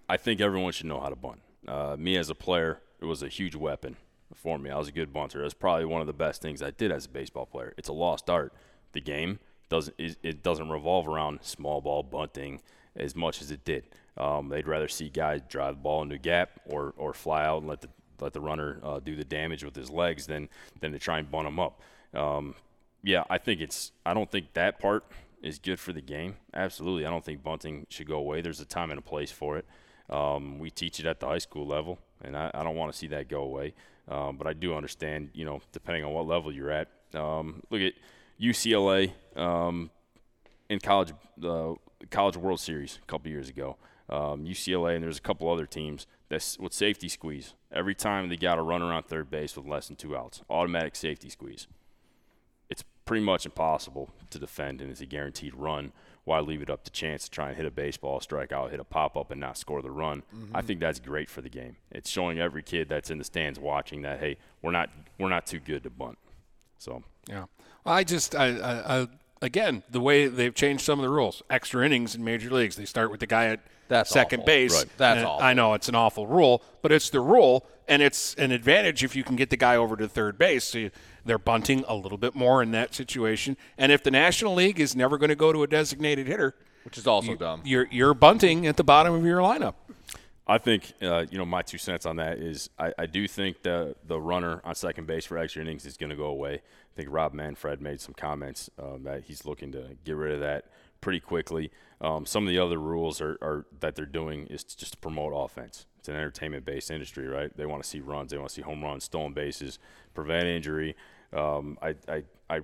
[0.07, 1.41] I think everyone should know how to bunt.
[1.67, 3.97] Uh, me as a player, it was a huge weapon
[4.33, 4.69] for me.
[4.69, 5.43] I was a good bunter.
[5.43, 7.73] Was probably one of the best things I did as a baseball player.
[7.77, 8.53] It's a lost art.
[8.93, 9.39] The game
[9.69, 12.61] doesn't it doesn't revolve around small ball bunting
[12.95, 13.83] as much as it did.
[14.17, 17.59] Um, they'd rather see guys drive the ball into a gap or, or fly out
[17.59, 17.89] and let the
[18.19, 20.47] let the runner uh, do the damage with his legs than
[20.79, 21.81] than to try and bunt him up.
[22.13, 22.55] Um,
[23.03, 23.91] yeah, I think it's.
[24.05, 25.03] I don't think that part
[25.43, 26.37] is good for the game.
[26.53, 28.41] Absolutely, I don't think bunting should go away.
[28.41, 29.65] There's a time and a place for it.
[30.09, 32.97] Um, we teach it at the high school level, and I, I don't want to
[32.97, 33.73] see that go away.
[34.07, 36.89] Um, but I do understand, you know, depending on what level you're at.
[37.13, 37.93] Um, look at
[38.41, 39.91] UCLA um,
[40.69, 41.75] in college, the uh,
[42.09, 43.77] College World Series a couple years ago
[44.09, 47.53] um, UCLA, and there's a couple other teams that's with safety squeeze.
[47.71, 50.95] Every time they got a runner on third base with less than two outs, automatic
[50.95, 51.67] safety squeeze.
[53.03, 55.91] It's pretty much impossible to defend, and it's a guaranteed run.
[56.23, 58.79] Why leave it up to chance to try and hit a baseball, strike out, hit
[58.79, 60.23] a pop up, and not score the run?
[60.33, 60.55] Mm-hmm.
[60.55, 61.75] I think that's great for the game.
[61.91, 64.89] It's showing every kid that's in the stands watching that hey, we're not
[65.19, 66.17] we're not too good to bunt.
[66.77, 67.45] So yeah,
[67.83, 69.07] well, I just I, I, I
[69.41, 71.43] again the way they've changed some of the rules.
[71.49, 72.77] Extra innings in major leagues.
[72.77, 74.45] They start with the guy at that's second awful.
[74.45, 74.73] base.
[74.73, 74.97] Right.
[74.97, 75.45] That's awful.
[75.45, 79.15] I know it's an awful rule, but it's the rule, and it's an advantage if
[79.15, 80.63] you can get the guy over to third base.
[80.63, 80.91] So you,
[81.25, 83.57] they're bunting a little bit more in that situation.
[83.77, 86.97] And if the National League is never going to go to a designated hitter, which
[86.97, 89.75] is also you, dumb, you're you're bunting at the bottom of your lineup.
[90.45, 93.63] I think uh, you know my two cents on that is I, I do think
[93.63, 96.55] the the runner on second base for extra innings is going to go away.
[96.55, 100.41] I think Rob Manfred made some comments um, that he's looking to get rid of
[100.41, 100.65] that
[101.01, 101.71] pretty quickly.
[102.01, 105.33] Um, some of the other rules are, are that they're doing is just to promote
[105.35, 105.85] offense.
[106.03, 107.55] It's an entertainment based industry, right?
[107.55, 109.79] They want to see runs, they want to see home runs, stolen bases,
[110.13, 110.97] prevent injury.
[111.31, 112.59] Um, I, I I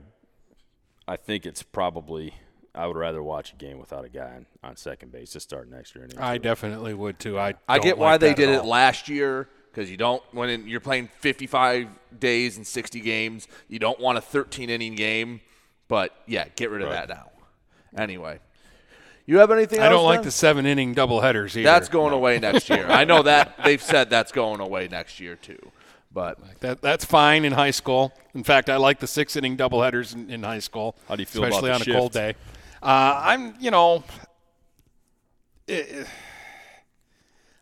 [1.08, 2.34] I think it's probably
[2.76, 5.70] I would rather watch a game without a guy on, on second base to start
[5.70, 6.10] next year.
[6.18, 7.40] I definitely would too.
[7.40, 10.82] I I don't get why they did it last year because you don't when you're
[10.82, 11.88] playing 55
[12.20, 15.40] days and 60 games, you don't want a 13 inning game.
[15.88, 17.08] But yeah, get rid of Right.
[17.08, 17.32] that now.
[17.98, 18.40] Anyway,
[19.30, 19.80] you have anything?
[19.80, 20.26] I else, don't like Ben?
[20.26, 21.64] the seven inning double headers either.
[21.64, 22.88] That's going away next year.
[22.88, 25.72] I know that they've said that's going away next year too.
[26.12, 28.12] But That, that's fine in high school.
[28.34, 30.96] In fact, I like the six inning doubleheaders in, in high school.
[31.08, 32.34] How do you feel about especially the on a cold day?
[32.82, 34.04] Uh, I'm, you know,
[35.68, 36.06] eh,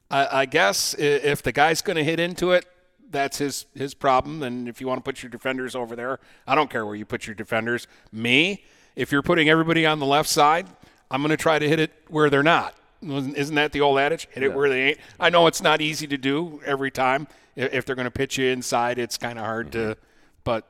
[0.09, 2.65] I, I guess if the guy's going to hit into it,
[3.09, 4.41] that's his his problem.
[4.41, 7.05] And if you want to put your defenders over there, I don't care where you
[7.05, 7.87] put your defenders.
[8.13, 8.63] Me,
[8.95, 10.67] if you're putting everybody on the left side,
[11.09, 12.75] I'm going to try to hit it where they're not.
[13.01, 14.27] Isn't that the old adage?
[14.31, 14.99] Hit it where they ain't.
[15.19, 17.27] I know it's not easy to do every time.
[17.55, 20.01] If they're going to pitch you inside, it's kind of hard to, mm-hmm.
[20.43, 20.67] but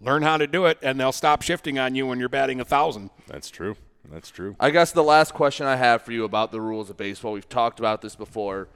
[0.00, 2.64] learn how to do it, and they'll stop shifting on you when you're batting a
[2.64, 3.10] thousand.
[3.26, 3.76] That's true.
[4.10, 4.56] That's true.
[4.58, 7.48] I guess the last question I have for you about the rules of baseball, we've
[7.48, 8.68] talked about this before.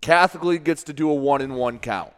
[0.00, 2.12] Catholic League gets to do a one in one count.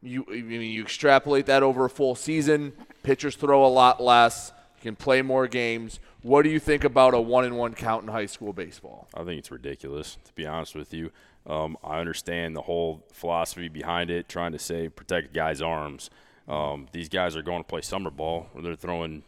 [0.00, 2.72] You, I mean, you extrapolate that over a full season.
[3.02, 4.52] Pitchers throw a lot less.
[4.82, 6.00] Can play more games.
[6.22, 9.06] What do you think about a one in one count in high school baseball?
[9.14, 11.12] I think it's ridiculous, to be honest with you.
[11.46, 16.10] Um, I understand the whole philosophy behind it, trying to say protect guys' arms.
[16.48, 19.22] Um, these guys are going to play summer ball, where they're throwing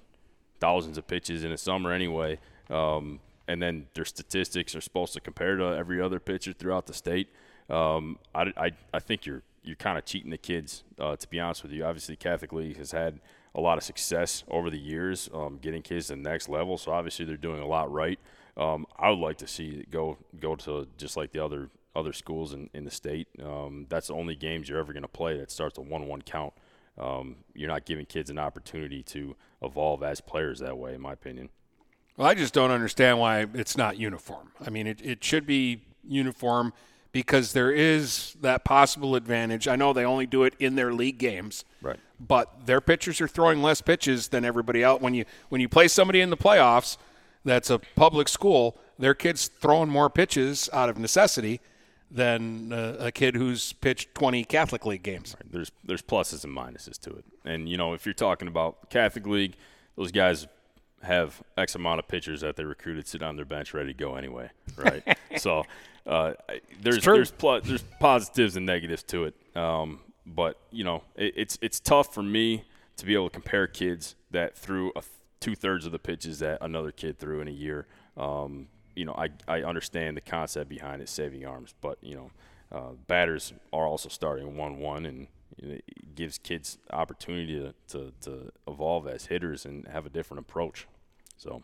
[0.59, 2.41] thousands of pitches in the summer anyway.
[2.69, 6.95] Um, and then their statistics are supposed to compare to every other pitcher throughout the
[6.95, 7.29] state.
[7.71, 11.41] Um, I, I, I think you're you're kind of cheating the kids, uh, to be
[11.41, 11.85] honest with you.
[11.85, 13.21] Obviously, Catholic League has had
[13.55, 16.77] a lot of success over the years, um, getting kids to the next level.
[16.77, 18.19] So obviously, they're doing a lot right.
[18.57, 22.13] Um, I would like to see it go go to just like the other other
[22.13, 23.29] schools in, in the state.
[23.43, 26.53] Um, that's the only games you're ever going to play that starts a one-one count.
[26.99, 31.13] Um, you're not giving kids an opportunity to evolve as players that way, in my
[31.13, 31.51] opinion.
[32.17, 34.53] Well, I just don't understand why it's not uniform.
[34.65, 36.73] I mean, it, it should be uniform
[37.11, 39.67] because there is that possible advantage.
[39.69, 41.99] I know they only do it in their league games, Right.
[42.27, 45.01] But their pitchers are throwing less pitches than everybody else.
[45.01, 46.97] When you when you play somebody in the playoffs,
[47.45, 48.77] that's a public school.
[48.99, 51.61] Their kids throwing more pitches out of necessity
[52.11, 55.37] than uh, a kid who's pitched 20 Catholic League games.
[55.51, 59.27] There's there's pluses and minuses to it, and you know if you're talking about Catholic
[59.27, 59.57] League,
[59.97, 60.47] those guys
[61.03, 64.15] have X amount of pitchers that they recruited sit on their bench ready to go
[64.15, 65.19] anyway, right?
[65.37, 65.65] so
[66.07, 66.33] uh,
[66.81, 71.59] there's there's pl- there's positives and negatives to it, um, but you know it, it's
[71.61, 72.65] it's tough for me
[72.97, 74.93] to be able to compare kids that threw
[75.41, 77.87] two thirds of the pitches that another kid threw in a year.
[78.17, 82.31] Um, you know, I, I understand the concept behind it, saving arms, but you know,
[82.73, 85.27] uh, batters are also starting one one, and
[85.59, 90.87] it gives kids opportunity to, to, to evolve as hitters and have a different approach.
[91.37, 91.63] So,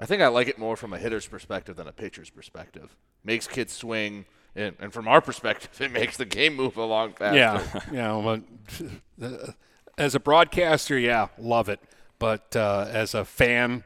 [0.00, 2.96] I think I like it more from a hitter's perspective than a pitcher's perspective.
[3.22, 7.36] Makes kids swing, and, and from our perspective, it makes the game move along faster.
[7.38, 9.26] Yeah, yeah.
[9.26, 9.52] Uh,
[9.98, 11.80] as a broadcaster, yeah, love it.
[12.18, 13.84] But uh, as a fan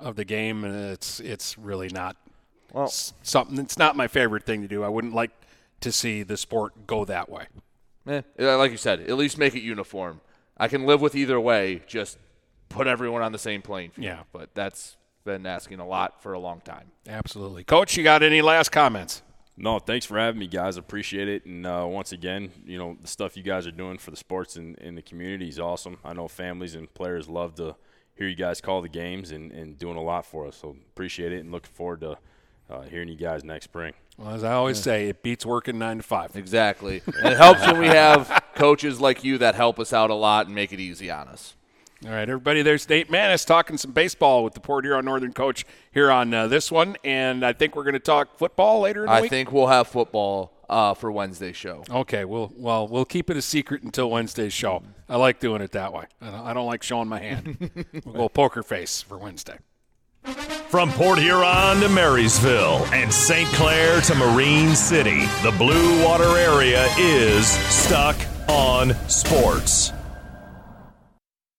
[0.00, 2.16] of the game, it's it's really not
[2.72, 3.58] Well- something.
[3.58, 4.82] It's not my favorite thing to do.
[4.82, 5.30] I wouldn't like
[5.80, 7.46] to see the sport go that way.
[8.08, 10.20] Eh, like you said, at least make it uniform.
[10.56, 11.82] I can live with either way.
[11.86, 12.18] Just
[12.68, 13.90] put everyone on the same plane.
[13.90, 14.04] field.
[14.04, 14.20] Yeah.
[14.32, 16.92] But that's been asking a lot for a long time.
[17.08, 17.96] Absolutely, Coach.
[17.96, 19.22] You got any last comments?
[19.56, 20.76] No, thanks for having me, guys.
[20.76, 21.46] Appreciate it.
[21.46, 24.56] And uh, once again, you know, the stuff you guys are doing for the sports
[24.56, 25.98] in, in the community is awesome.
[26.04, 27.76] I know families and players love to
[28.14, 30.56] hear you guys call the games and, and doing a lot for us.
[30.56, 32.18] So appreciate it and looking forward to
[32.68, 33.94] uh, hearing you guys next spring.
[34.18, 36.36] Well, as I always say, it beats working nine to five.
[36.36, 37.02] Exactly.
[37.06, 40.46] and it helps when we have coaches like you that help us out a lot
[40.46, 41.54] and make it easy on us.
[42.04, 42.60] All right, everybody.
[42.62, 46.46] There's Nate Manis talking some baseball with the Port Huron Northern coach here on uh,
[46.46, 49.30] this one, and I think we're going to talk football later in the I week.
[49.30, 51.84] think we'll have football uh, for Wednesday's show.
[51.88, 54.82] Okay, we'll well we'll keep it a secret until Wednesday's show.
[55.08, 56.04] I like doing it that way.
[56.20, 57.70] I don't, I don't like showing my hand.
[58.04, 59.56] we'll go poker face for Wednesday.
[60.68, 63.48] From Port Huron to Marysville and St.
[63.54, 68.16] Clair to Marine City, the Blue Water area is stuck
[68.48, 69.92] on sports.